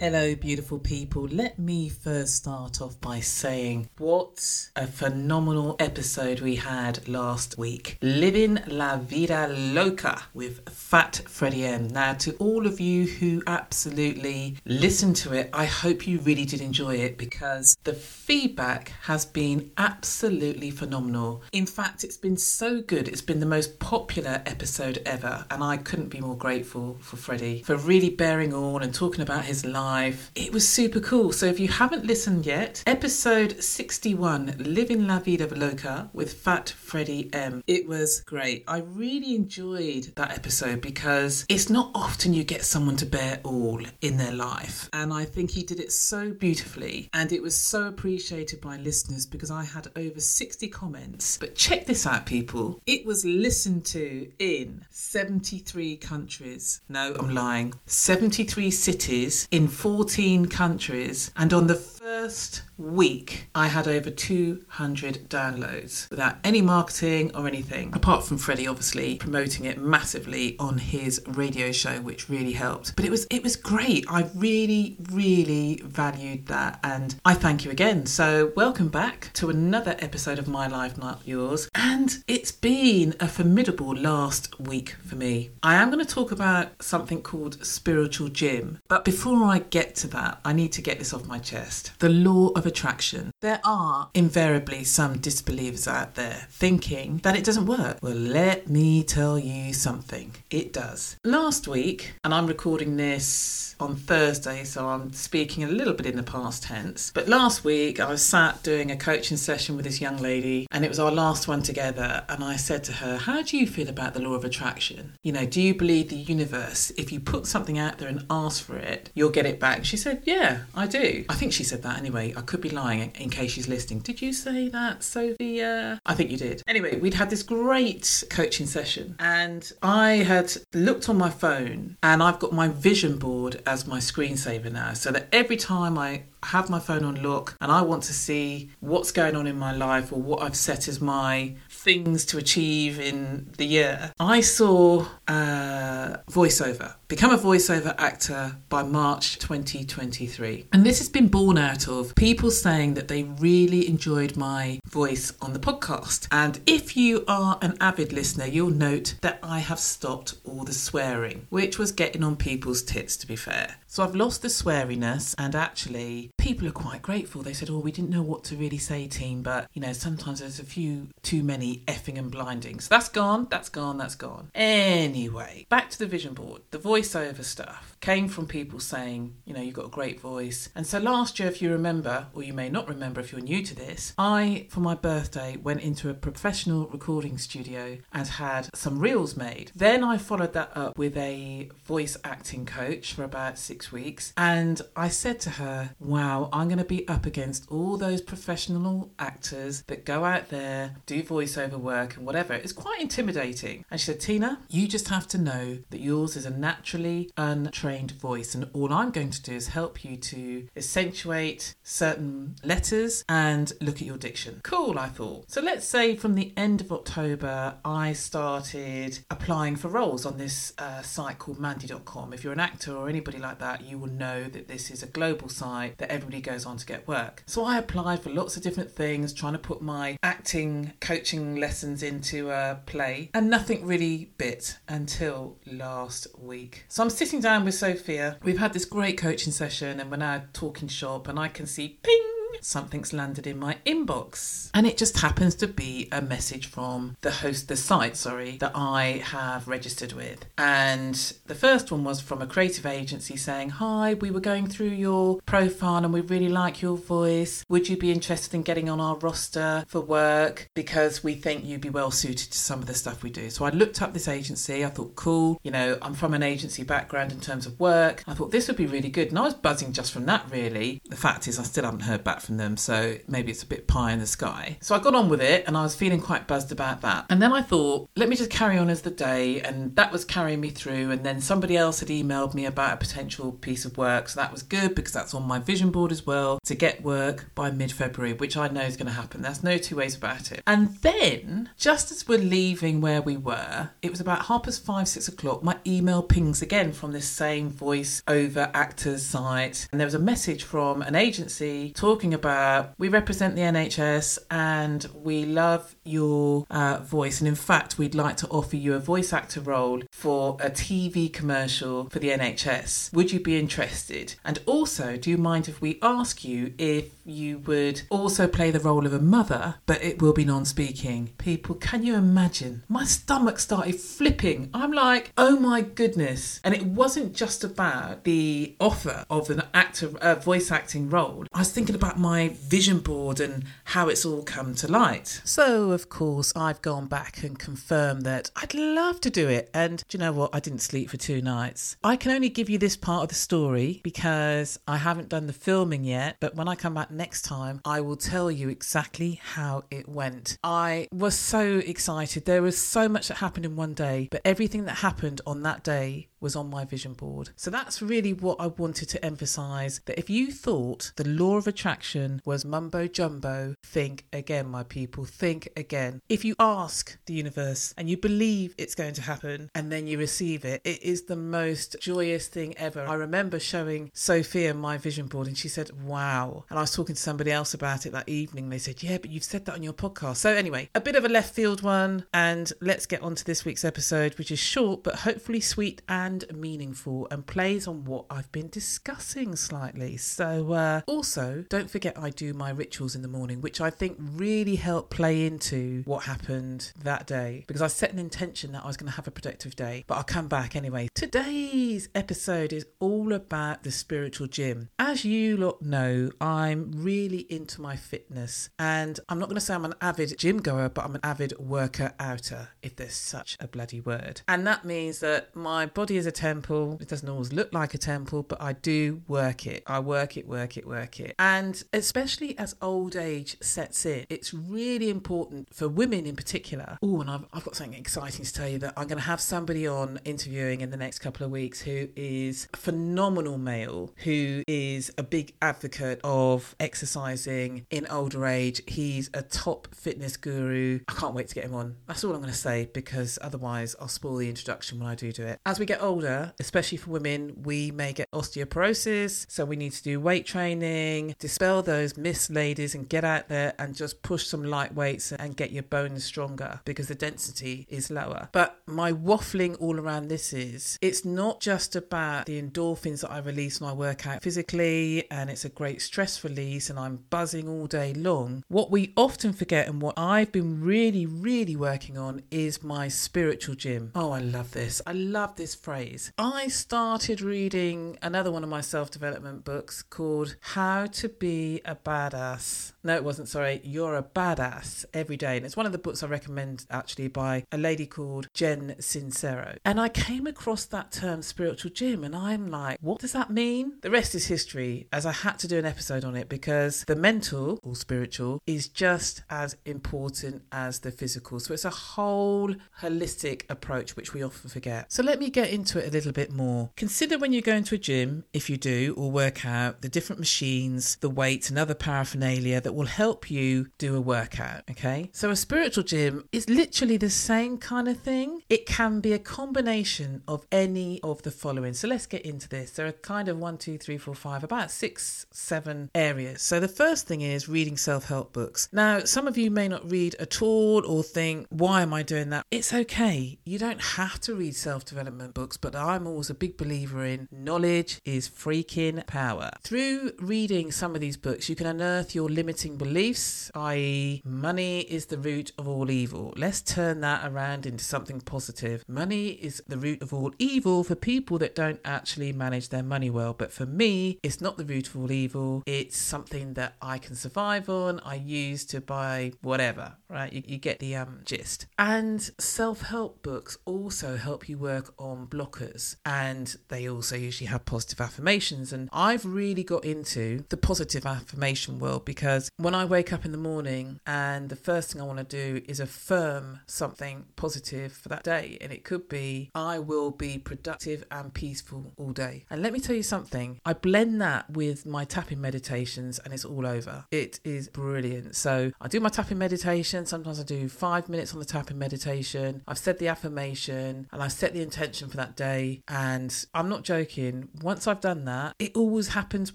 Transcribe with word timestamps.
Hello, 0.00 0.32
beautiful 0.36 0.78
people. 0.78 1.26
Let 1.26 1.58
me 1.58 1.88
first 1.88 2.36
start 2.36 2.80
off 2.80 3.00
by 3.00 3.18
saying 3.18 3.90
what 3.98 4.68
a 4.76 4.86
phenomenal 4.86 5.74
episode 5.80 6.38
we 6.38 6.54
had 6.54 7.08
last 7.08 7.58
week. 7.58 7.98
Living 8.00 8.60
La 8.68 8.96
Vida 8.98 9.48
Loca 9.48 10.22
with 10.34 10.68
Fat 10.68 11.22
Freddie 11.26 11.64
M. 11.64 11.88
Now, 11.88 12.12
to 12.12 12.32
all 12.36 12.64
of 12.64 12.78
you 12.78 13.08
who 13.08 13.42
absolutely 13.48 14.58
listened 14.64 15.16
to 15.16 15.32
it, 15.32 15.50
I 15.52 15.64
hope 15.64 16.06
you 16.06 16.20
really 16.20 16.44
did 16.44 16.60
enjoy 16.60 16.94
it 16.98 17.18
because 17.18 17.76
the 17.82 17.92
feedback 17.92 18.92
has 19.02 19.26
been 19.26 19.72
absolutely 19.78 20.70
phenomenal. 20.70 21.42
In 21.50 21.66
fact, 21.66 22.04
it's 22.04 22.16
been 22.16 22.36
so 22.36 22.82
good. 22.82 23.08
It's 23.08 23.20
been 23.20 23.40
the 23.40 23.46
most 23.46 23.80
popular 23.80 24.42
episode 24.46 25.02
ever, 25.04 25.44
and 25.50 25.64
I 25.64 25.76
couldn't 25.76 26.10
be 26.10 26.20
more 26.20 26.36
grateful 26.38 26.98
for 27.00 27.16
Freddie 27.16 27.64
for 27.64 27.74
really 27.74 28.10
bearing 28.10 28.54
on 28.54 28.84
and 28.84 28.94
talking 28.94 29.22
about 29.22 29.46
his 29.46 29.64
life 29.64 29.87
It 30.34 30.52
was 30.52 30.68
super 30.68 31.00
cool. 31.00 31.32
So 31.32 31.46
if 31.46 31.58
you 31.58 31.68
haven't 31.68 32.04
listened 32.04 32.44
yet, 32.44 32.82
episode 32.86 33.62
61, 33.62 34.56
Living 34.58 35.06
La 35.06 35.18
Vida 35.18 35.46
Loca 35.46 36.10
with 36.12 36.34
Fat 36.34 36.68
Freddie 36.68 37.30
M. 37.32 37.64
It 37.66 37.88
was 37.88 38.20
great. 38.26 38.64
I 38.68 38.80
really 38.80 39.34
enjoyed 39.34 40.12
that 40.16 40.32
episode 40.32 40.82
because 40.82 41.46
it's 41.48 41.70
not 41.70 41.90
often 41.94 42.34
you 42.34 42.44
get 42.44 42.66
someone 42.66 42.96
to 42.96 43.06
bear 43.06 43.40
all 43.44 43.80
in 44.02 44.18
their 44.18 44.32
life. 44.32 44.90
And 44.92 45.10
I 45.10 45.24
think 45.24 45.52
he 45.52 45.62
did 45.62 45.80
it 45.80 45.90
so 45.90 46.32
beautifully. 46.32 47.08
And 47.14 47.32
it 47.32 47.40
was 47.40 47.56
so 47.56 47.86
appreciated 47.86 48.60
by 48.60 48.76
listeners 48.76 49.24
because 49.24 49.50
I 49.50 49.64
had 49.64 49.88
over 49.96 50.20
60 50.20 50.68
comments. 50.68 51.38
But 51.38 51.54
check 51.54 51.86
this 51.86 52.06
out, 52.06 52.26
people. 52.26 52.78
It 52.84 53.06
was 53.06 53.24
listened 53.24 53.86
to 53.86 54.30
in 54.38 54.84
73 54.90 55.96
countries. 55.96 56.82
No, 56.90 57.16
I'm 57.18 57.34
lying. 57.34 57.72
73 57.86 58.70
cities 58.70 59.48
in 59.50 59.66
14 59.78 60.46
countries, 60.46 61.30
and 61.36 61.52
on 61.52 61.68
the 61.68 61.76
first 61.76 62.62
week, 62.78 63.48
I 63.54 63.66
had 63.66 63.88
over 63.88 64.08
200 64.08 65.28
downloads 65.28 66.08
without 66.10 66.36
any 66.44 66.62
marketing 66.62 67.34
or 67.34 67.46
anything, 67.46 67.92
apart 67.92 68.24
from 68.24 68.38
Freddie 68.38 68.68
obviously 68.68 69.16
promoting 69.16 69.64
it 69.64 69.78
massively 69.78 70.56
on 70.58 70.78
his 70.78 71.20
radio 71.26 71.72
show, 71.72 72.00
which 72.00 72.28
really 72.28 72.52
helped. 72.52 72.94
But 72.94 73.04
it 73.04 73.10
was 73.10 73.26
it 73.30 73.42
was 73.42 73.56
great. 73.56 74.06
I 74.08 74.30
really, 74.34 74.96
really 75.10 75.80
valued 75.84 76.46
that, 76.46 76.78
and 76.84 77.16
I 77.24 77.34
thank 77.34 77.64
you 77.64 77.70
again. 77.70 78.06
So 78.06 78.52
welcome 78.54 78.88
back 78.88 79.30
to 79.34 79.50
another 79.50 79.96
episode 79.98 80.38
of 80.38 80.46
My 80.46 80.68
Life, 80.68 80.96
Not 80.96 81.20
Yours. 81.24 81.68
And 81.74 82.22
it's 82.28 82.52
been 82.52 83.14
a 83.18 83.26
formidable 83.26 83.94
last 83.94 84.58
week 84.60 84.94
for 85.04 85.16
me. 85.16 85.50
I 85.62 85.74
am 85.74 85.90
going 85.90 86.04
to 86.04 86.14
talk 86.14 86.30
about 86.30 86.80
something 86.82 87.22
called 87.22 87.64
spiritual 87.66 88.28
gym, 88.28 88.78
but 88.86 89.04
before 89.04 89.44
I 89.44 89.58
get 89.58 89.96
to 89.96 90.06
that, 90.08 90.40
I 90.44 90.52
need 90.52 90.72
to 90.72 90.82
get 90.82 90.98
this 90.98 91.12
off 91.12 91.26
my 91.26 91.40
chest. 91.40 91.92
The 91.98 92.08
law 92.08 92.50
of 92.50 92.67
attraction. 92.68 93.32
There 93.40 93.60
are 93.64 94.10
invariably 94.14 94.84
some 94.84 95.18
disbelievers 95.18 95.88
out 95.88 96.14
there 96.14 96.46
thinking 96.50 97.18
that 97.24 97.36
it 97.36 97.44
doesn't 97.44 97.66
work. 97.66 97.98
Well, 98.02 98.14
let 98.14 98.68
me 98.68 99.02
tell 99.02 99.38
you 99.38 99.72
something. 99.72 100.36
It 100.50 100.72
does. 100.72 101.16
Last 101.24 101.66
week, 101.66 102.12
and 102.22 102.32
I'm 102.32 102.46
recording 102.46 102.96
this 102.96 103.74
on 103.80 103.96
Thursday, 103.96 104.64
so 104.64 104.88
I'm 104.88 105.12
speaking 105.12 105.64
a 105.64 105.68
little 105.68 105.94
bit 105.94 106.06
in 106.06 106.16
the 106.16 106.22
past 106.22 106.64
tense. 106.64 107.12
But 107.14 107.28
last 107.28 107.64
week, 107.64 108.00
I 108.00 108.10
was 108.10 108.24
sat 108.24 108.62
doing 108.62 108.90
a 108.90 108.96
coaching 108.96 109.36
session 109.36 109.76
with 109.76 109.84
this 109.84 110.00
young 110.00 110.16
lady, 110.16 110.66
and 110.70 110.84
it 110.84 110.88
was 110.88 110.98
our 110.98 111.10
last 111.10 111.48
one 111.48 111.62
together. 111.62 112.24
And 112.28 112.42
I 112.42 112.56
said 112.56 112.84
to 112.84 112.92
her, 112.92 113.16
How 113.16 113.42
do 113.42 113.56
you 113.56 113.66
feel 113.66 113.88
about 113.88 114.14
the 114.14 114.20
law 114.20 114.34
of 114.34 114.44
attraction? 114.44 115.14
You 115.22 115.32
know, 115.32 115.46
do 115.46 115.60
you 115.60 115.74
believe 115.74 116.08
the 116.08 116.16
universe, 116.16 116.90
if 116.96 117.12
you 117.12 117.20
put 117.20 117.46
something 117.46 117.78
out 117.78 117.98
there 117.98 118.08
and 118.08 118.26
ask 118.30 118.62
for 118.62 118.76
it, 118.76 119.10
you'll 119.14 119.30
get 119.30 119.46
it 119.46 119.60
back? 119.60 119.84
She 119.84 119.96
said, 119.96 120.22
Yeah, 120.24 120.60
I 120.74 120.86
do. 120.86 121.24
I 121.28 121.34
think 121.34 121.52
she 121.52 121.64
said 121.64 121.82
that 121.82 121.98
anyway. 121.98 122.34
I 122.36 122.40
could 122.40 122.57
be 122.60 122.70
lying 122.70 123.12
in 123.18 123.30
case 123.30 123.52
she's 123.52 123.68
listening. 123.68 124.00
Did 124.00 124.22
you 124.22 124.32
say 124.32 124.68
that, 124.68 125.02
Sophia? 125.02 126.00
I 126.04 126.14
think 126.14 126.30
you 126.30 126.36
did. 126.36 126.62
Anyway, 126.66 126.98
we'd 126.98 127.14
had 127.14 127.30
this 127.30 127.42
great 127.42 128.24
coaching 128.30 128.66
session, 128.66 129.16
and 129.18 129.70
I 129.82 130.10
had 130.16 130.52
looked 130.72 131.08
on 131.08 131.16
my 131.16 131.30
phone, 131.30 131.96
and 132.02 132.22
I've 132.22 132.38
got 132.38 132.52
my 132.52 132.68
vision 132.68 133.18
board 133.18 133.62
as 133.66 133.86
my 133.86 133.98
screensaver 133.98 134.70
now, 134.72 134.92
so 134.92 135.10
that 135.12 135.28
every 135.32 135.56
time 135.56 135.98
I 135.98 136.24
have 136.44 136.70
my 136.70 136.78
phone 136.78 137.04
on 137.04 137.16
look 137.20 137.56
and 137.60 137.72
I 137.72 137.82
want 137.82 138.04
to 138.04 138.12
see 138.12 138.70
what's 138.80 139.10
going 139.10 139.34
on 139.34 139.46
in 139.46 139.58
my 139.58 139.72
life 139.72 140.12
or 140.12 140.20
what 140.20 140.40
I've 140.42 140.56
set 140.56 140.86
as 140.86 141.00
my 141.00 141.54
things 141.68 142.24
to 142.26 142.38
achieve 142.38 143.00
in 143.00 143.50
the 143.56 143.64
year, 143.64 144.12
I 144.20 144.40
saw 144.40 145.06
uh, 145.26 146.18
voiceover. 146.30 146.94
Become 147.08 147.30
a 147.30 147.38
voiceover 147.38 147.94
actor 147.96 148.54
by 148.68 148.82
March 148.82 149.38
2023. 149.38 150.66
And 150.74 150.84
this 150.84 150.98
has 150.98 151.08
been 151.08 151.28
born 151.28 151.56
out 151.56 151.88
of 151.88 152.14
people 152.14 152.50
saying 152.50 152.92
that 152.94 153.08
they 153.08 153.22
really 153.22 153.88
enjoyed 153.88 154.36
my 154.36 154.78
voice 154.84 155.32
on 155.40 155.54
the 155.54 155.58
podcast. 155.58 156.28
And 156.30 156.60
if 156.66 156.98
you 156.98 157.24
are 157.26 157.58
an 157.62 157.78
avid 157.80 158.12
listener, 158.12 158.44
you'll 158.44 158.68
note 158.68 159.14
that 159.22 159.38
I 159.42 159.60
have 159.60 159.78
stopped 159.78 160.34
all 160.44 160.64
the 160.64 160.74
swearing, 160.74 161.46
which 161.48 161.78
was 161.78 161.92
getting 161.92 162.22
on 162.22 162.36
people's 162.36 162.82
tits, 162.82 163.16
to 163.16 163.26
be 163.26 163.36
fair. 163.36 163.76
So 163.86 164.04
I've 164.04 164.14
lost 164.14 164.42
the 164.42 164.48
sweariness, 164.48 165.34
and 165.38 165.54
actually, 165.54 166.30
people 166.36 166.68
are 166.68 166.72
quite 166.72 167.00
grateful. 167.00 167.40
They 167.40 167.54
said, 167.54 167.70
Oh, 167.70 167.78
we 167.78 167.90
didn't 167.90 168.10
know 168.10 168.20
what 168.20 168.44
to 168.44 168.54
really 168.54 168.76
say, 168.76 169.06
team, 169.06 169.40
but 169.40 169.70
you 169.72 169.80
know, 169.80 169.94
sometimes 169.94 170.40
there's 170.40 170.60
a 170.60 170.64
few 170.64 171.08
too 171.22 171.42
many 171.42 171.84
effing 171.88 172.18
and 172.18 172.30
blinding. 172.30 172.80
So 172.80 172.88
that's 172.90 173.08
gone, 173.08 173.46
that's 173.48 173.70
gone, 173.70 173.96
that's 173.96 174.14
gone. 174.14 174.50
Anyway, 174.54 175.64
back 175.70 175.88
to 175.88 175.98
the 175.98 176.06
vision 176.06 176.34
board. 176.34 176.60
The 176.70 176.78
voiceover 176.98 177.44
stuff 177.44 177.88
came 178.00 178.28
from 178.28 178.46
people 178.46 178.80
saying, 178.80 179.34
You 179.44 179.54
know, 179.54 179.60
you've 179.60 179.74
got 179.74 179.86
a 179.86 179.90
great 179.90 180.20
voice. 180.20 180.68
And 180.74 180.86
so 180.86 180.98
last 180.98 181.38
year, 181.38 181.48
if 181.48 181.60
you 181.60 181.70
remember, 181.70 182.26
or 182.32 182.42
you 182.42 182.52
may 182.52 182.68
not 182.68 182.88
remember 182.88 183.20
if 183.20 183.32
you're 183.32 183.40
new 183.40 183.62
to 183.62 183.74
this, 183.74 184.12
I, 184.16 184.66
for 184.70 184.80
my 184.80 184.94
birthday, 184.94 185.56
went 185.56 185.80
into 185.80 186.10
a 186.10 186.14
professional 186.14 186.86
recording 186.86 187.38
studio 187.38 187.98
and 188.12 188.26
had 188.26 188.68
some 188.74 188.98
reels 188.98 189.36
made. 189.36 189.72
Then 189.74 190.04
I 190.04 190.18
followed 190.18 190.52
that 190.52 190.70
up 190.76 190.96
with 190.96 191.16
a 191.16 191.70
voice 191.84 192.16
acting 192.24 192.66
coach 192.66 193.14
for 193.14 193.24
about 193.24 193.58
six 193.58 193.90
weeks. 193.92 194.32
And 194.36 194.80
I 194.96 195.08
said 195.08 195.40
to 195.40 195.50
her, 195.50 195.90
Wow, 196.00 196.48
I'm 196.52 196.68
going 196.68 196.78
to 196.78 196.84
be 196.84 197.06
up 197.08 197.26
against 197.26 197.70
all 197.70 197.96
those 197.96 198.20
professional 198.20 199.10
actors 199.18 199.82
that 199.82 200.04
go 200.04 200.24
out 200.24 200.48
there, 200.48 200.96
do 201.06 201.22
voiceover 201.22 201.78
work 201.78 202.16
and 202.16 202.26
whatever. 202.26 202.54
It's 202.54 202.72
quite 202.72 203.00
intimidating. 203.00 203.84
And 203.90 204.00
she 204.00 204.06
said, 204.06 204.20
Tina, 204.20 204.60
you 204.68 204.86
just 204.86 205.08
have 205.08 205.26
to 205.28 205.38
know 205.38 205.78
that 205.90 206.00
yours 206.00 206.36
is 206.36 206.46
a 206.46 206.50
naturally 206.88 207.30
untrained 207.36 208.12
voice. 208.12 208.54
And 208.54 208.66
all 208.72 208.94
I'm 208.94 209.10
going 209.10 209.28
to 209.28 209.42
do 209.42 209.52
is 209.52 209.68
help 209.68 210.02
you 210.06 210.16
to 210.16 210.66
accentuate 210.74 211.74
certain 211.82 212.56
letters 212.64 213.24
and 213.28 213.70
look 213.82 213.96
at 213.96 214.06
your 214.06 214.16
diction. 214.16 214.60
Cool, 214.62 214.98
I 214.98 215.08
thought. 215.08 215.50
So 215.50 215.60
let's 215.60 215.86
say 215.86 216.16
from 216.16 216.34
the 216.34 216.50
end 216.56 216.80
of 216.80 216.90
October, 216.90 217.74
I 217.84 218.14
started 218.14 219.18
applying 219.30 219.76
for 219.76 219.88
roles 219.88 220.24
on 220.24 220.38
this 220.38 220.72
uh, 220.78 221.02
site 221.02 221.38
called 221.38 221.60
Mandy.com. 221.60 222.32
If 222.32 222.42
you're 222.42 222.54
an 222.54 222.60
actor 222.60 222.96
or 222.96 223.06
anybody 223.10 223.36
like 223.36 223.58
that, 223.58 223.84
you 223.84 223.98
will 223.98 224.08
know 224.08 224.44
that 224.44 224.68
this 224.68 224.90
is 224.90 225.02
a 225.02 225.08
global 225.08 225.50
site 225.50 225.98
that 225.98 226.10
everybody 226.10 226.40
goes 226.40 226.64
on 226.64 226.78
to 226.78 226.86
get 226.86 227.06
work. 227.06 227.42
So 227.44 227.64
I 227.64 227.76
applied 227.76 228.22
for 228.22 228.30
lots 228.30 228.56
of 228.56 228.62
different 228.62 228.90
things, 228.90 229.34
trying 229.34 229.52
to 229.52 229.58
put 229.58 229.82
my 229.82 230.16
acting 230.22 230.94
coaching 231.02 231.56
lessons 231.56 232.02
into 232.02 232.50
a 232.50 232.80
play, 232.86 233.28
and 233.34 233.50
nothing 233.50 233.84
really 233.84 234.30
bit 234.38 234.78
until 234.88 235.58
last 235.66 236.26
week. 236.38 236.77
So 236.86 237.02
I'm 237.02 237.10
sitting 237.10 237.40
down 237.40 237.64
with 237.64 237.74
Sophia. 237.74 238.38
We've 238.42 238.58
had 238.58 238.72
this 238.72 238.84
great 238.84 239.18
coaching 239.18 239.52
session, 239.52 240.00
and 240.00 240.10
we're 240.10 240.18
now 240.18 240.44
talking 240.52 240.88
shop, 240.88 241.28
and 241.28 241.38
I 241.38 241.48
can 241.48 241.66
see 241.66 241.98
ping 242.02 242.37
something's 242.60 243.12
landed 243.12 243.46
in 243.46 243.58
my 243.58 243.78
inbox. 243.86 244.70
And 244.74 244.86
it 244.86 244.96
just 244.96 245.18
happens 245.18 245.54
to 245.56 245.66
be 245.66 246.08
a 246.12 246.20
message 246.20 246.66
from 246.66 247.16
the 247.20 247.30
host, 247.30 247.68
the 247.68 247.76
site, 247.76 248.16
sorry, 248.16 248.56
that 248.58 248.72
I 248.74 249.22
have 249.24 249.68
registered 249.68 250.12
with. 250.12 250.44
And 250.56 251.14
the 251.46 251.54
first 251.54 251.90
one 251.90 252.04
was 252.04 252.20
from 252.20 252.42
a 252.42 252.46
creative 252.46 252.86
agency 252.86 253.36
saying, 253.36 253.70
Hi, 253.70 254.14
we 254.14 254.30
were 254.30 254.40
going 254.40 254.66
through 254.66 254.88
your 254.88 255.40
profile 255.46 256.04
and 256.04 256.12
we 256.12 256.20
really 256.20 256.48
like 256.48 256.82
your 256.82 256.96
voice. 256.96 257.64
Would 257.68 257.88
you 257.88 257.96
be 257.96 258.10
interested 258.10 258.54
in 258.54 258.62
getting 258.62 258.88
on 258.88 259.00
our 259.00 259.16
roster 259.16 259.84
for 259.88 260.00
work? 260.00 260.68
Because 260.74 261.24
we 261.24 261.34
think 261.34 261.64
you'd 261.64 261.80
be 261.80 261.90
well 261.90 262.10
suited 262.10 262.50
to 262.52 262.58
some 262.58 262.80
of 262.80 262.86
the 262.86 262.94
stuff 262.94 263.22
we 263.22 263.30
do. 263.30 263.50
So 263.50 263.64
I 263.64 263.70
looked 263.70 264.02
up 264.02 264.12
this 264.12 264.28
agency. 264.28 264.84
I 264.84 264.88
thought, 264.88 265.14
cool. 265.16 265.58
You 265.62 265.70
know, 265.70 265.98
I'm 266.02 266.14
from 266.14 266.34
an 266.34 266.42
agency 266.42 266.82
background 266.82 267.32
in 267.32 267.40
terms 267.40 267.66
of 267.66 267.78
work. 267.80 268.24
I 268.26 268.34
thought 268.34 268.50
this 268.50 268.68
would 268.68 268.76
be 268.76 268.86
really 268.86 269.10
good. 269.10 269.28
And 269.28 269.38
I 269.38 269.42
was 269.42 269.54
buzzing 269.54 269.92
just 269.92 270.12
from 270.12 270.26
that, 270.26 270.44
really. 270.50 271.00
the 271.08 271.16
fact 271.16 271.48
is, 271.48 271.58
I 271.58 271.62
still 271.62 271.84
haven't 271.84 272.00
heard 272.00 272.24
back 272.24 272.37
from 272.42 272.56
them, 272.56 272.76
so 272.76 273.16
maybe 273.26 273.50
it's 273.50 273.62
a 273.62 273.66
bit 273.66 273.86
pie 273.86 274.12
in 274.12 274.18
the 274.18 274.26
sky. 274.26 274.78
So 274.80 274.94
I 274.94 274.98
got 274.98 275.14
on 275.14 275.28
with 275.28 275.40
it 275.40 275.64
and 275.66 275.76
I 275.76 275.82
was 275.82 275.94
feeling 275.94 276.20
quite 276.20 276.46
buzzed 276.46 276.72
about 276.72 277.00
that. 277.02 277.26
And 277.30 277.40
then 277.42 277.52
I 277.52 277.62
thought, 277.62 278.08
let 278.16 278.28
me 278.28 278.36
just 278.36 278.50
carry 278.50 278.78
on 278.78 278.90
as 278.90 279.02
the 279.02 279.10
day, 279.10 279.60
and 279.60 279.94
that 279.96 280.12
was 280.12 280.24
carrying 280.24 280.60
me 280.60 280.70
through. 280.70 281.10
And 281.10 281.24
then 281.24 281.40
somebody 281.40 281.76
else 281.76 282.00
had 282.00 282.08
emailed 282.08 282.54
me 282.54 282.66
about 282.66 282.94
a 282.94 282.96
potential 282.96 283.52
piece 283.52 283.84
of 283.84 283.96
work, 283.96 284.28
so 284.28 284.40
that 284.40 284.52
was 284.52 284.62
good 284.62 284.94
because 284.94 285.12
that's 285.12 285.34
on 285.34 285.46
my 285.46 285.58
vision 285.58 285.90
board 285.90 286.12
as 286.12 286.26
well 286.26 286.58
to 286.64 286.74
get 286.74 287.02
work 287.02 287.50
by 287.54 287.70
mid 287.70 287.92
February, 287.92 288.32
which 288.32 288.56
I 288.56 288.68
know 288.68 288.82
is 288.82 288.96
going 288.96 289.06
to 289.06 289.12
happen. 289.12 289.42
There's 289.42 289.62
no 289.62 289.78
two 289.78 289.96
ways 289.96 290.16
about 290.16 290.52
it. 290.52 290.62
And 290.66 290.94
then, 291.02 291.70
just 291.76 292.10
as 292.10 292.26
we're 292.26 292.38
leaving 292.38 293.00
where 293.00 293.22
we 293.22 293.36
were, 293.36 293.90
it 294.02 294.10
was 294.10 294.20
about 294.20 294.46
half 294.46 294.64
past 294.64 294.84
five, 294.84 295.08
six 295.08 295.28
o'clock, 295.28 295.62
my 295.62 295.76
email 295.86 296.22
pings 296.22 296.62
again 296.62 296.92
from 296.92 297.12
this 297.12 297.26
same 297.26 297.70
voice 297.70 298.22
over 298.26 298.70
actors 298.74 299.22
site. 299.24 299.88
And 299.90 300.00
there 300.00 300.06
was 300.06 300.14
a 300.14 300.18
message 300.18 300.64
from 300.64 301.02
an 301.02 301.14
agency 301.14 301.92
talking 301.94 302.27
about 302.34 302.94
we 302.98 303.08
represent 303.08 303.54
the 303.54 303.62
NHS 303.62 304.38
and 304.50 305.06
we 305.14 305.44
love 305.44 305.94
your 306.04 306.66
uh, 306.70 306.98
voice. 306.98 307.40
And 307.40 307.48
in 307.48 307.54
fact, 307.54 307.98
we'd 307.98 308.14
like 308.14 308.36
to 308.38 308.48
offer 308.48 308.76
you 308.76 308.94
a 308.94 308.98
voice 308.98 309.32
actor 309.32 309.60
role 309.60 310.02
for 310.10 310.56
a 310.60 310.70
TV 310.70 311.32
commercial 311.32 312.08
for 312.10 312.18
the 312.18 312.30
NHS. 312.30 313.12
Would 313.12 313.32
you 313.32 313.40
be 313.40 313.58
interested? 313.58 314.34
And 314.44 314.60
also, 314.66 315.16
do 315.16 315.30
you 315.30 315.38
mind 315.38 315.68
if 315.68 315.80
we 315.80 315.98
ask 316.02 316.44
you 316.44 316.74
if 316.78 317.06
you 317.24 317.58
would 317.58 318.02
also 318.10 318.48
play 318.48 318.70
the 318.70 318.80
role 318.80 319.06
of 319.06 319.12
a 319.12 319.20
mother, 319.20 319.76
but 319.86 320.02
it 320.02 320.20
will 320.20 320.32
be 320.32 320.44
non 320.44 320.64
speaking? 320.64 321.30
People, 321.38 321.74
can 321.74 322.02
you 322.02 322.14
imagine? 322.14 322.82
My 322.88 323.04
stomach 323.04 323.58
started 323.58 323.96
flipping. 323.96 324.70
I'm 324.72 324.92
like, 324.92 325.32
oh 325.36 325.58
my 325.58 325.82
goodness. 325.82 326.60
And 326.64 326.74
it 326.74 326.84
wasn't 326.84 327.34
just 327.34 327.64
about 327.64 328.24
the 328.24 328.76
offer 328.80 329.24
of 329.30 329.50
an 329.50 329.62
actor, 329.74 330.10
a 330.20 330.36
voice 330.36 330.70
acting 330.70 331.10
role. 331.10 331.46
I 331.52 331.60
was 331.60 331.72
thinking 331.72 331.94
about 331.94 332.17
my 332.18 332.48
vision 332.48 332.98
board 332.98 333.40
and 333.40 333.64
how 333.84 334.08
it's 334.08 334.24
all 334.24 334.42
come 334.42 334.74
to 334.76 334.90
light. 334.90 335.40
So, 335.44 335.92
of 335.92 336.08
course, 336.08 336.52
I've 336.56 336.82
gone 336.82 337.06
back 337.06 337.42
and 337.42 337.58
confirmed 337.58 338.22
that 338.22 338.50
I'd 338.56 338.74
love 338.74 339.20
to 339.22 339.30
do 339.30 339.48
it. 339.48 339.70
And 339.72 340.04
do 340.08 340.18
you 340.18 340.24
know 340.24 340.32
what? 340.32 340.54
I 340.54 340.60
didn't 340.60 340.80
sleep 340.80 341.10
for 341.10 341.16
two 341.16 341.40
nights. 341.40 341.96
I 342.02 342.16
can 342.16 342.32
only 342.32 342.48
give 342.48 342.68
you 342.68 342.78
this 342.78 342.96
part 342.96 343.22
of 343.22 343.28
the 343.28 343.34
story 343.34 344.00
because 344.02 344.78
I 344.86 344.96
haven't 344.96 345.28
done 345.28 345.46
the 345.46 345.52
filming 345.52 346.04
yet. 346.04 346.36
But 346.40 346.54
when 346.54 346.68
I 346.68 346.74
come 346.74 346.94
back 346.94 347.10
next 347.10 347.42
time, 347.42 347.80
I 347.84 348.00
will 348.00 348.16
tell 348.16 348.50
you 348.50 348.68
exactly 348.68 349.40
how 349.42 349.84
it 349.90 350.08
went. 350.08 350.58
I 350.62 351.08
was 351.12 351.34
so 351.34 351.78
excited. 351.78 352.44
There 352.44 352.62
was 352.62 352.78
so 352.78 353.08
much 353.08 353.28
that 353.28 353.38
happened 353.38 353.66
in 353.66 353.76
one 353.76 353.94
day, 353.94 354.28
but 354.30 354.42
everything 354.44 354.84
that 354.84 354.98
happened 354.98 355.40
on 355.46 355.62
that 355.62 355.84
day 355.84 356.28
was 356.40 356.56
on 356.56 356.70
my 356.70 356.84
vision 356.84 357.14
board. 357.14 357.50
So 357.56 357.70
that's 357.70 358.02
really 358.02 358.32
what 358.32 358.60
I 358.60 358.66
wanted 358.66 359.08
to 359.10 359.24
emphasize 359.24 360.00
that 360.06 360.18
if 360.18 360.30
you 360.30 360.50
thought 360.52 361.12
the 361.16 361.28
law 361.28 361.56
of 361.56 361.66
attraction 361.66 362.40
was 362.44 362.64
mumbo 362.64 363.06
jumbo, 363.06 363.74
think 363.84 364.26
again, 364.32 364.68
my 364.68 364.82
people, 364.82 365.24
think 365.24 365.68
again. 365.76 366.20
If 366.28 366.44
you 366.44 366.54
ask 366.58 367.18
the 367.26 367.34
universe 367.34 367.94
and 367.96 368.08
you 368.08 368.16
believe 368.16 368.74
it's 368.78 368.94
going 368.94 369.14
to 369.14 369.22
happen 369.22 369.70
and 369.74 369.90
then 369.90 370.06
you 370.06 370.18
receive 370.18 370.64
it, 370.64 370.80
it 370.84 371.02
is 371.02 371.22
the 371.22 371.36
most 371.36 371.96
joyous 372.00 372.48
thing 372.48 372.76
ever. 372.76 373.04
I 373.06 373.14
remember 373.14 373.58
showing 373.58 374.10
Sophia 374.14 374.74
my 374.74 374.98
vision 374.98 375.26
board 375.26 375.46
and 375.46 375.58
she 375.58 375.68
said, 375.68 375.90
Wow. 376.04 376.64
And 376.70 376.78
I 376.78 376.82
was 376.82 376.94
talking 376.94 377.14
to 377.14 377.20
somebody 377.20 377.50
else 377.50 377.74
about 377.74 378.06
it 378.06 378.12
that 378.12 378.28
evening. 378.28 378.68
They 378.68 378.78
said, 378.78 379.02
Yeah, 379.02 379.18
but 379.18 379.30
you've 379.30 379.44
said 379.44 379.64
that 379.66 379.74
on 379.74 379.82
your 379.82 379.92
podcast. 379.92 380.36
So, 380.36 380.50
anyway, 380.54 380.90
a 380.94 381.00
bit 381.00 381.16
of 381.16 381.24
a 381.24 381.28
left 381.28 381.54
field 381.54 381.82
one. 381.82 382.26
And 382.32 382.72
let's 382.80 383.06
get 383.06 383.22
on 383.22 383.34
to 383.34 383.44
this 383.44 383.64
week's 383.64 383.84
episode, 383.84 384.36
which 384.38 384.50
is 384.50 384.58
short 384.58 385.02
but 385.02 385.16
hopefully 385.16 385.60
sweet 385.60 386.02
and 386.08 386.27
and 386.28 386.44
meaningful 386.52 387.26
and 387.30 387.46
plays 387.46 387.88
on 387.88 388.04
what 388.04 388.26
I've 388.28 388.52
been 388.52 388.68
discussing 388.68 389.56
slightly. 389.56 390.18
So, 390.18 390.74
uh, 390.74 391.00
also, 391.06 391.64
don't 391.70 391.90
forget 391.90 392.18
I 392.18 392.28
do 392.28 392.52
my 392.52 392.68
rituals 392.68 393.14
in 393.16 393.22
the 393.22 393.28
morning, 393.28 393.62
which 393.62 393.80
I 393.80 393.88
think 393.88 394.18
really 394.20 394.76
help 394.76 395.08
play 395.08 395.46
into 395.46 396.02
what 396.04 396.24
happened 396.24 396.92
that 397.02 397.26
day 397.26 397.64
because 397.66 397.80
I 397.80 397.86
set 397.86 398.12
an 398.12 398.18
intention 398.18 398.72
that 398.72 398.84
I 398.84 398.86
was 398.86 398.98
going 398.98 399.10
to 399.10 399.16
have 399.16 399.26
a 399.26 399.30
productive 399.30 399.74
day, 399.74 400.04
but 400.06 400.16
I'll 400.16 400.22
come 400.22 400.48
back 400.48 400.76
anyway. 400.76 401.08
Today's 401.14 402.10
episode 402.14 402.74
is 402.74 402.84
all 403.00 403.32
about 403.32 403.82
the 403.82 403.90
spiritual 403.90 404.48
gym. 404.48 404.90
As 404.98 405.24
you 405.24 405.56
lot 405.56 405.80
know, 405.80 406.30
I'm 406.42 406.92
really 406.92 407.46
into 407.48 407.80
my 407.80 407.96
fitness 407.96 408.68
and 408.78 409.18
I'm 409.30 409.38
not 409.38 409.48
going 409.48 409.56
to 409.56 409.62
say 409.62 409.72
I'm 409.72 409.86
an 409.86 409.94
avid 410.02 410.36
gym 410.36 410.58
goer, 410.58 410.90
but 410.90 411.06
I'm 411.06 411.14
an 411.14 411.22
avid 411.24 411.58
worker 411.58 412.12
outer, 412.20 412.68
if 412.82 412.96
there's 412.96 413.14
such 413.14 413.56
a 413.60 413.66
bloody 413.66 414.02
word. 414.02 414.42
And 414.46 414.66
that 414.66 414.84
means 414.84 415.20
that 415.20 415.56
my 415.56 415.86
body 415.86 416.17
is 416.18 416.26
a 416.26 416.32
temple. 416.32 416.98
It 417.00 417.08
doesn't 417.08 417.28
always 417.28 417.52
look 417.52 417.72
like 417.72 417.94
a 417.94 417.98
temple, 417.98 418.42
but 418.42 418.60
I 418.60 418.74
do 418.74 419.22
work 419.26 419.66
it. 419.66 419.82
I 419.86 420.00
work 420.00 420.36
it, 420.36 420.46
work 420.46 420.76
it, 420.76 420.86
work 420.86 421.20
it. 421.20 421.34
And 421.38 421.82
especially 421.92 422.58
as 422.58 422.76
old 422.82 423.16
age 423.16 423.56
sets 423.62 424.04
in, 424.04 424.26
it's 424.28 424.52
really 424.52 425.08
important 425.08 425.74
for 425.74 425.88
women 425.88 426.26
in 426.26 426.36
particular. 426.36 426.98
Oh, 427.02 427.20
and 427.20 427.30
I've, 427.30 427.46
I've 427.52 427.64
got 427.64 427.76
something 427.76 427.98
exciting 427.98 428.44
to 428.44 428.52
tell 428.52 428.68
you 428.68 428.78
that 428.80 428.94
I'm 428.96 429.06
going 429.06 429.18
to 429.18 429.24
have 429.24 429.40
somebody 429.40 429.86
on 429.86 430.18
interviewing 430.24 430.80
in 430.80 430.90
the 430.90 430.96
next 430.96 431.20
couple 431.20 431.46
of 431.46 431.52
weeks 431.52 431.80
who 431.80 432.08
is 432.16 432.68
a 432.74 432.76
phenomenal 432.76 433.56
male 433.56 434.12
who 434.24 434.62
is 434.66 435.12
a 435.16 435.22
big 435.22 435.54
advocate 435.62 436.20
of 436.24 436.74
exercising 436.80 437.86
in 437.90 438.06
older 438.08 438.46
age. 438.46 438.82
He's 438.86 439.30
a 439.32 439.42
top 439.42 439.94
fitness 439.94 440.36
guru. 440.36 441.00
I 441.08 441.12
can't 441.12 441.34
wait 441.34 441.48
to 441.48 441.54
get 441.54 441.64
him 441.64 441.74
on. 441.74 441.96
That's 442.06 442.24
all 442.24 442.32
I'm 442.32 442.40
going 442.40 442.52
to 442.52 442.58
say 442.58 442.88
because 442.92 443.38
otherwise 443.40 443.94
I'll 444.00 444.08
spoil 444.08 444.36
the 444.36 444.48
introduction 444.48 444.98
when 444.98 445.08
I 445.08 445.14
do 445.14 445.32
do 445.32 445.44
it. 445.44 445.60
As 445.64 445.78
we 445.78 445.86
get 445.86 446.00
older, 446.08 446.54
especially 446.58 446.98
for 446.98 447.10
women, 447.10 447.54
we 447.62 447.90
may 447.90 448.12
get 448.12 448.30
osteoporosis. 448.32 449.44
So 449.48 449.64
we 449.64 449.76
need 449.76 449.92
to 449.92 450.02
do 450.02 450.18
weight 450.18 450.46
training, 450.46 451.36
dispel 451.38 451.82
those 451.82 452.16
myths, 452.16 452.48
ladies, 452.48 452.94
and 452.94 453.08
get 453.08 453.24
out 453.24 453.48
there 453.48 453.74
and 453.78 453.94
just 453.94 454.22
push 454.22 454.46
some 454.46 454.64
light 454.64 454.94
weights 454.94 455.32
and 455.32 455.56
get 455.56 455.70
your 455.70 455.82
bones 455.82 456.24
stronger 456.24 456.80
because 456.84 457.08
the 457.08 457.14
density 457.14 457.86
is 457.90 458.10
lower. 458.10 458.48
But 458.52 458.80
my 458.86 459.12
waffling 459.12 459.76
all 459.80 460.00
around 460.00 460.28
this 460.28 460.52
is 460.52 460.98
it's 461.02 461.24
not 461.24 461.60
just 461.60 461.94
about 461.94 462.46
the 462.46 462.60
endorphins 462.60 463.20
that 463.20 463.30
I 463.30 463.38
release 463.38 463.80
when 463.80 463.90
I 463.90 463.92
work 463.92 464.26
out 464.26 464.42
physically 464.42 465.30
and 465.30 465.50
it's 465.50 465.66
a 465.66 465.68
great 465.68 466.00
stress 466.00 466.42
release 466.42 466.88
and 466.88 466.98
I'm 466.98 467.24
buzzing 467.28 467.68
all 467.68 467.86
day 467.86 468.14
long. 468.14 468.64
What 468.68 468.90
we 468.90 469.12
often 469.16 469.52
forget 469.52 469.88
and 469.88 470.00
what 470.00 470.18
I've 470.18 470.52
been 470.52 470.80
really, 470.80 471.26
really 471.26 471.76
working 471.76 472.16
on 472.16 472.42
is 472.50 472.82
my 472.82 473.08
spiritual 473.08 473.74
gym. 473.74 474.10
Oh, 474.14 474.30
I 474.30 474.40
love 474.40 474.72
this. 474.72 475.02
I 475.06 475.12
love 475.12 475.56
this 475.56 475.74
phrase 475.74 475.97
I 475.98 476.68
started 476.68 477.40
reading 477.40 478.18
another 478.22 478.52
one 478.52 478.62
of 478.62 478.70
my 478.70 478.80
self 478.80 479.10
development 479.10 479.64
books 479.64 480.00
called 480.00 480.54
How 480.60 481.06
to 481.06 481.28
Be 481.28 481.80
a 481.84 481.96
Badass. 481.96 482.92
No, 483.02 483.16
it 483.16 483.24
wasn't, 483.24 483.48
sorry. 483.48 483.80
You're 483.82 484.16
a 484.16 484.22
Badass 484.22 485.06
Every 485.12 485.36
Day. 485.36 485.56
And 485.56 485.66
it's 485.66 485.76
one 485.76 485.86
of 485.86 485.92
the 485.92 485.98
books 485.98 486.22
I 486.22 486.28
recommend 486.28 486.86
actually 486.88 487.26
by 487.26 487.64
a 487.72 487.78
lady 487.78 488.06
called 488.06 488.48
Jen 488.54 488.94
Sincero. 489.00 489.76
And 489.84 490.00
I 490.00 490.08
came 490.08 490.46
across 490.46 490.84
that 490.84 491.10
term 491.10 491.42
spiritual 491.42 491.90
gym 491.90 492.22
and 492.22 492.36
I'm 492.36 492.70
like, 492.70 492.98
what 493.00 493.18
does 493.20 493.32
that 493.32 493.50
mean? 493.50 493.94
The 494.02 494.10
rest 494.10 494.36
is 494.36 494.46
history, 494.46 495.08
as 495.12 495.26
I 495.26 495.32
had 495.32 495.58
to 495.60 495.68
do 495.68 495.78
an 495.78 495.84
episode 495.84 496.24
on 496.24 496.36
it 496.36 496.48
because 496.48 497.04
the 497.08 497.16
mental 497.16 497.80
or 497.82 497.96
spiritual 497.96 498.60
is 498.66 498.86
just 498.88 499.42
as 499.50 499.76
important 499.84 500.62
as 500.70 501.00
the 501.00 501.10
physical. 501.10 501.58
So 501.58 501.74
it's 501.74 501.84
a 501.84 501.90
whole 501.90 502.74
holistic 503.00 503.62
approach, 503.68 504.14
which 504.14 504.32
we 504.32 504.42
often 504.44 504.70
forget. 504.70 505.10
So 505.10 505.22
let 505.22 505.40
me 505.40 505.50
get 505.50 505.70
into 505.70 505.87
it 505.96 506.08
a 506.08 506.10
little 506.10 506.32
bit 506.32 506.52
more. 506.52 506.90
Consider 506.96 507.38
when 507.38 507.52
you 507.52 507.62
go 507.62 507.74
into 507.74 507.94
a 507.94 507.98
gym, 507.98 508.44
if 508.52 508.68
you 508.68 508.76
do, 508.76 509.14
or 509.16 509.30
work 509.30 509.64
out, 509.64 510.02
the 510.02 510.08
different 510.08 510.40
machines, 510.40 511.16
the 511.20 511.30
weights, 511.30 511.70
and 511.70 511.78
other 511.78 511.94
paraphernalia 511.94 512.80
that 512.80 512.92
will 512.92 513.06
help 513.06 513.50
you 513.50 513.86
do 513.96 514.16
a 514.16 514.20
workout. 514.20 514.82
Okay. 514.90 515.30
So 515.32 515.50
a 515.50 515.56
spiritual 515.56 516.04
gym 516.04 516.48
is 516.52 516.68
literally 516.68 517.16
the 517.16 517.30
same 517.30 517.78
kind 517.78 518.08
of 518.08 518.18
thing. 518.18 518.62
It 518.68 518.84
can 518.84 519.20
be 519.20 519.32
a 519.32 519.38
combination 519.38 520.42
of 520.48 520.66
any 520.72 521.20
of 521.22 521.42
the 521.42 521.50
following. 521.50 521.94
So 521.94 522.08
let's 522.08 522.26
get 522.26 522.42
into 522.42 522.68
this. 522.68 522.90
There 522.90 523.06
are 523.06 523.12
kind 523.12 523.48
of 523.48 523.58
one, 523.58 523.78
two, 523.78 523.96
three, 523.96 524.18
four, 524.18 524.34
five, 524.34 524.64
about 524.64 524.90
six, 524.90 525.46
seven 525.52 526.10
areas. 526.14 526.62
So 526.62 526.80
the 526.80 526.88
first 526.88 527.26
thing 527.26 527.40
is 527.40 527.68
reading 527.68 527.96
self 527.96 528.26
help 528.26 528.52
books. 528.52 528.88
Now, 528.92 529.20
some 529.20 529.46
of 529.46 529.56
you 529.56 529.70
may 529.70 529.88
not 529.88 530.10
read 530.10 530.34
at 530.36 530.60
all 530.60 531.06
or 531.06 531.22
think, 531.22 531.66
why 531.70 532.02
am 532.02 532.12
I 532.12 532.22
doing 532.22 532.50
that? 532.50 532.66
It's 532.70 532.92
okay. 532.92 533.58
You 533.64 533.78
don't 533.78 534.00
have 534.00 534.40
to 534.40 534.54
read 534.54 534.74
self 534.74 535.04
development 535.04 535.54
books, 535.54 535.76
but 535.80 535.94
I'm 535.94 536.26
always 536.26 536.50
a 536.50 536.54
big 536.54 536.76
believer 536.76 537.24
in 537.24 537.48
knowledge 537.50 538.20
is 538.24 538.48
freaking 538.48 539.26
power. 539.26 539.70
Through 539.82 540.32
reading 540.38 540.90
some 540.90 541.14
of 541.14 541.20
these 541.20 541.36
books, 541.36 541.68
you 541.68 541.76
can 541.76 541.86
unearth 541.86 542.34
your 542.34 542.48
limiting 542.48 542.96
beliefs, 542.96 543.70
i.e., 543.74 544.42
money 544.44 545.00
is 545.00 545.26
the 545.26 545.38
root 545.38 545.72
of 545.78 545.86
all 545.86 546.10
evil. 546.10 546.52
Let's 546.56 546.80
turn 546.80 547.20
that 547.20 547.46
around 547.50 547.86
into 547.86 548.04
something 548.04 548.40
positive. 548.40 549.04
Money 549.08 549.48
is 549.48 549.82
the 549.86 549.98
root 549.98 550.22
of 550.22 550.32
all 550.32 550.52
evil 550.58 551.04
for 551.04 551.14
people 551.14 551.58
that 551.58 551.74
don't 551.74 552.00
actually 552.04 552.52
manage 552.52 552.88
their 552.88 553.02
money 553.02 553.30
well. 553.30 553.54
But 553.54 553.72
for 553.72 553.86
me, 553.86 554.38
it's 554.42 554.60
not 554.60 554.76
the 554.76 554.84
root 554.84 555.08
of 555.08 555.16
all 555.16 555.30
evil. 555.30 555.82
It's 555.86 556.16
something 556.16 556.74
that 556.74 556.96
I 557.00 557.18
can 557.18 557.34
survive 557.34 557.88
on, 557.88 558.20
I 558.20 558.34
use 558.34 558.84
to 558.86 559.00
buy 559.00 559.52
whatever, 559.62 560.16
right? 560.28 560.52
You, 560.52 560.62
you 560.66 560.78
get 560.78 560.98
the 560.98 561.16
um, 561.16 561.40
gist. 561.44 561.86
And 561.98 562.40
self 562.58 563.02
help 563.02 563.42
books 563.42 563.78
also 563.84 564.36
help 564.36 564.68
you 564.68 564.78
work 564.78 565.14
on 565.18 565.46
blocking 565.46 565.67
blockers. 565.68 566.16
And 566.24 566.74
they 566.88 567.08
also 567.08 567.36
usually 567.36 567.68
have 567.68 567.84
positive 567.84 568.20
affirmations. 568.20 568.92
And 568.92 569.08
I've 569.12 569.44
really 569.44 569.84
got 569.84 570.04
into 570.04 570.64
the 570.68 570.76
positive 570.76 571.26
affirmation 571.26 571.98
world 571.98 572.24
because 572.24 572.70
when 572.76 572.94
I 572.94 573.04
wake 573.04 573.32
up 573.32 573.44
in 573.44 573.52
the 573.52 573.58
morning 573.58 574.20
and 574.26 574.68
the 574.68 574.76
first 574.76 575.12
thing 575.12 575.20
I 575.20 575.24
want 575.24 575.38
to 575.38 575.44
do 575.44 575.82
is 575.86 576.00
affirm 576.00 576.80
something 576.86 577.46
positive 577.56 578.12
for 578.12 578.28
that 578.28 578.44
day, 578.44 578.78
and 578.80 578.92
it 578.92 579.04
could 579.04 579.28
be, 579.28 579.70
I 579.74 579.98
will 579.98 580.30
be 580.30 580.58
productive 580.58 581.24
and 581.30 581.52
peaceful 581.52 582.12
all 582.16 582.32
day. 582.32 582.64
And 582.70 582.82
let 582.82 582.92
me 582.92 583.00
tell 583.00 583.16
you 583.16 583.22
something, 583.22 583.80
I 583.84 583.92
blend 583.92 584.40
that 584.40 584.70
with 584.70 585.06
my 585.06 585.24
tapping 585.24 585.60
meditations 585.60 586.38
and 586.38 586.52
it's 586.52 586.64
all 586.64 586.86
over. 586.86 587.26
It 587.30 587.60
is 587.64 587.88
brilliant. 587.88 588.56
So 588.56 588.92
I 589.00 589.08
do 589.08 589.20
my 589.20 589.28
tapping 589.28 589.58
meditation. 589.58 590.26
Sometimes 590.26 590.60
I 590.60 590.62
do 590.62 590.88
five 590.88 591.28
minutes 591.28 591.52
on 591.52 591.58
the 591.58 591.64
tapping 591.64 591.98
meditation. 591.98 592.82
I've 592.86 592.98
said 592.98 593.18
the 593.18 593.28
affirmation 593.28 594.28
and 594.32 594.42
I've 594.42 594.52
set 594.52 594.72
the 594.74 594.82
intention 594.82 595.28
for 595.28 595.36
that 595.36 595.47
day. 595.56 596.02
And 596.08 596.54
I'm 596.74 596.88
not 596.88 597.02
joking. 597.02 597.68
Once 597.82 598.06
I've 598.06 598.20
done 598.20 598.44
that, 598.44 598.74
it 598.78 598.96
always 598.96 599.28
happens 599.28 599.74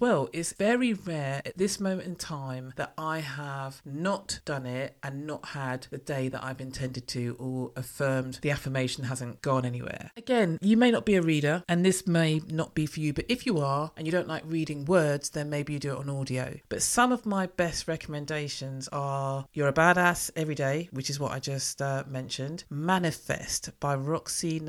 well. 0.00 0.28
It's 0.32 0.52
very 0.52 0.92
rare 0.92 1.42
at 1.44 1.56
this 1.56 1.80
moment 1.80 2.06
in 2.06 2.16
time 2.16 2.72
that 2.76 2.92
I 2.98 3.20
have 3.20 3.82
not 3.84 4.40
done 4.44 4.66
it 4.66 4.96
and 5.02 5.26
not 5.26 5.48
had 5.48 5.86
the 5.90 5.98
day 5.98 6.28
that 6.28 6.44
I've 6.44 6.60
intended 6.60 7.06
to 7.08 7.36
or 7.38 7.72
affirmed 7.76 8.38
the 8.42 8.50
affirmation 8.50 9.04
hasn't 9.04 9.42
gone 9.42 9.64
anywhere. 9.64 10.10
Again, 10.16 10.58
you 10.60 10.76
may 10.76 10.90
not 10.90 11.04
be 11.04 11.14
a 11.16 11.22
reader 11.22 11.64
and 11.68 11.84
this 11.84 12.06
may 12.06 12.40
not 12.48 12.74
be 12.74 12.86
for 12.86 13.00
you, 13.00 13.12
but 13.12 13.26
if 13.28 13.46
you 13.46 13.58
are 13.58 13.92
and 13.96 14.06
you 14.06 14.12
don't 14.12 14.28
like 14.28 14.42
reading 14.46 14.84
words, 14.84 15.30
then 15.30 15.50
maybe 15.50 15.72
you 15.72 15.78
do 15.78 15.92
it 15.92 15.98
on 15.98 16.10
audio. 16.10 16.58
But 16.68 16.82
some 16.82 17.12
of 17.12 17.26
my 17.26 17.46
best 17.46 17.88
recommendations 17.88 18.88
are 18.88 19.46
You're 19.52 19.68
a 19.68 19.72
Badass 19.72 20.30
Every 20.36 20.54
Day, 20.54 20.88
which 20.92 21.10
is 21.10 21.20
what 21.20 21.32
I 21.32 21.38
just 21.38 21.80
uh, 21.82 22.04
mentioned, 22.08 22.64
Manifest 22.70 23.70
by 23.80 23.94
Roxy 23.94 24.60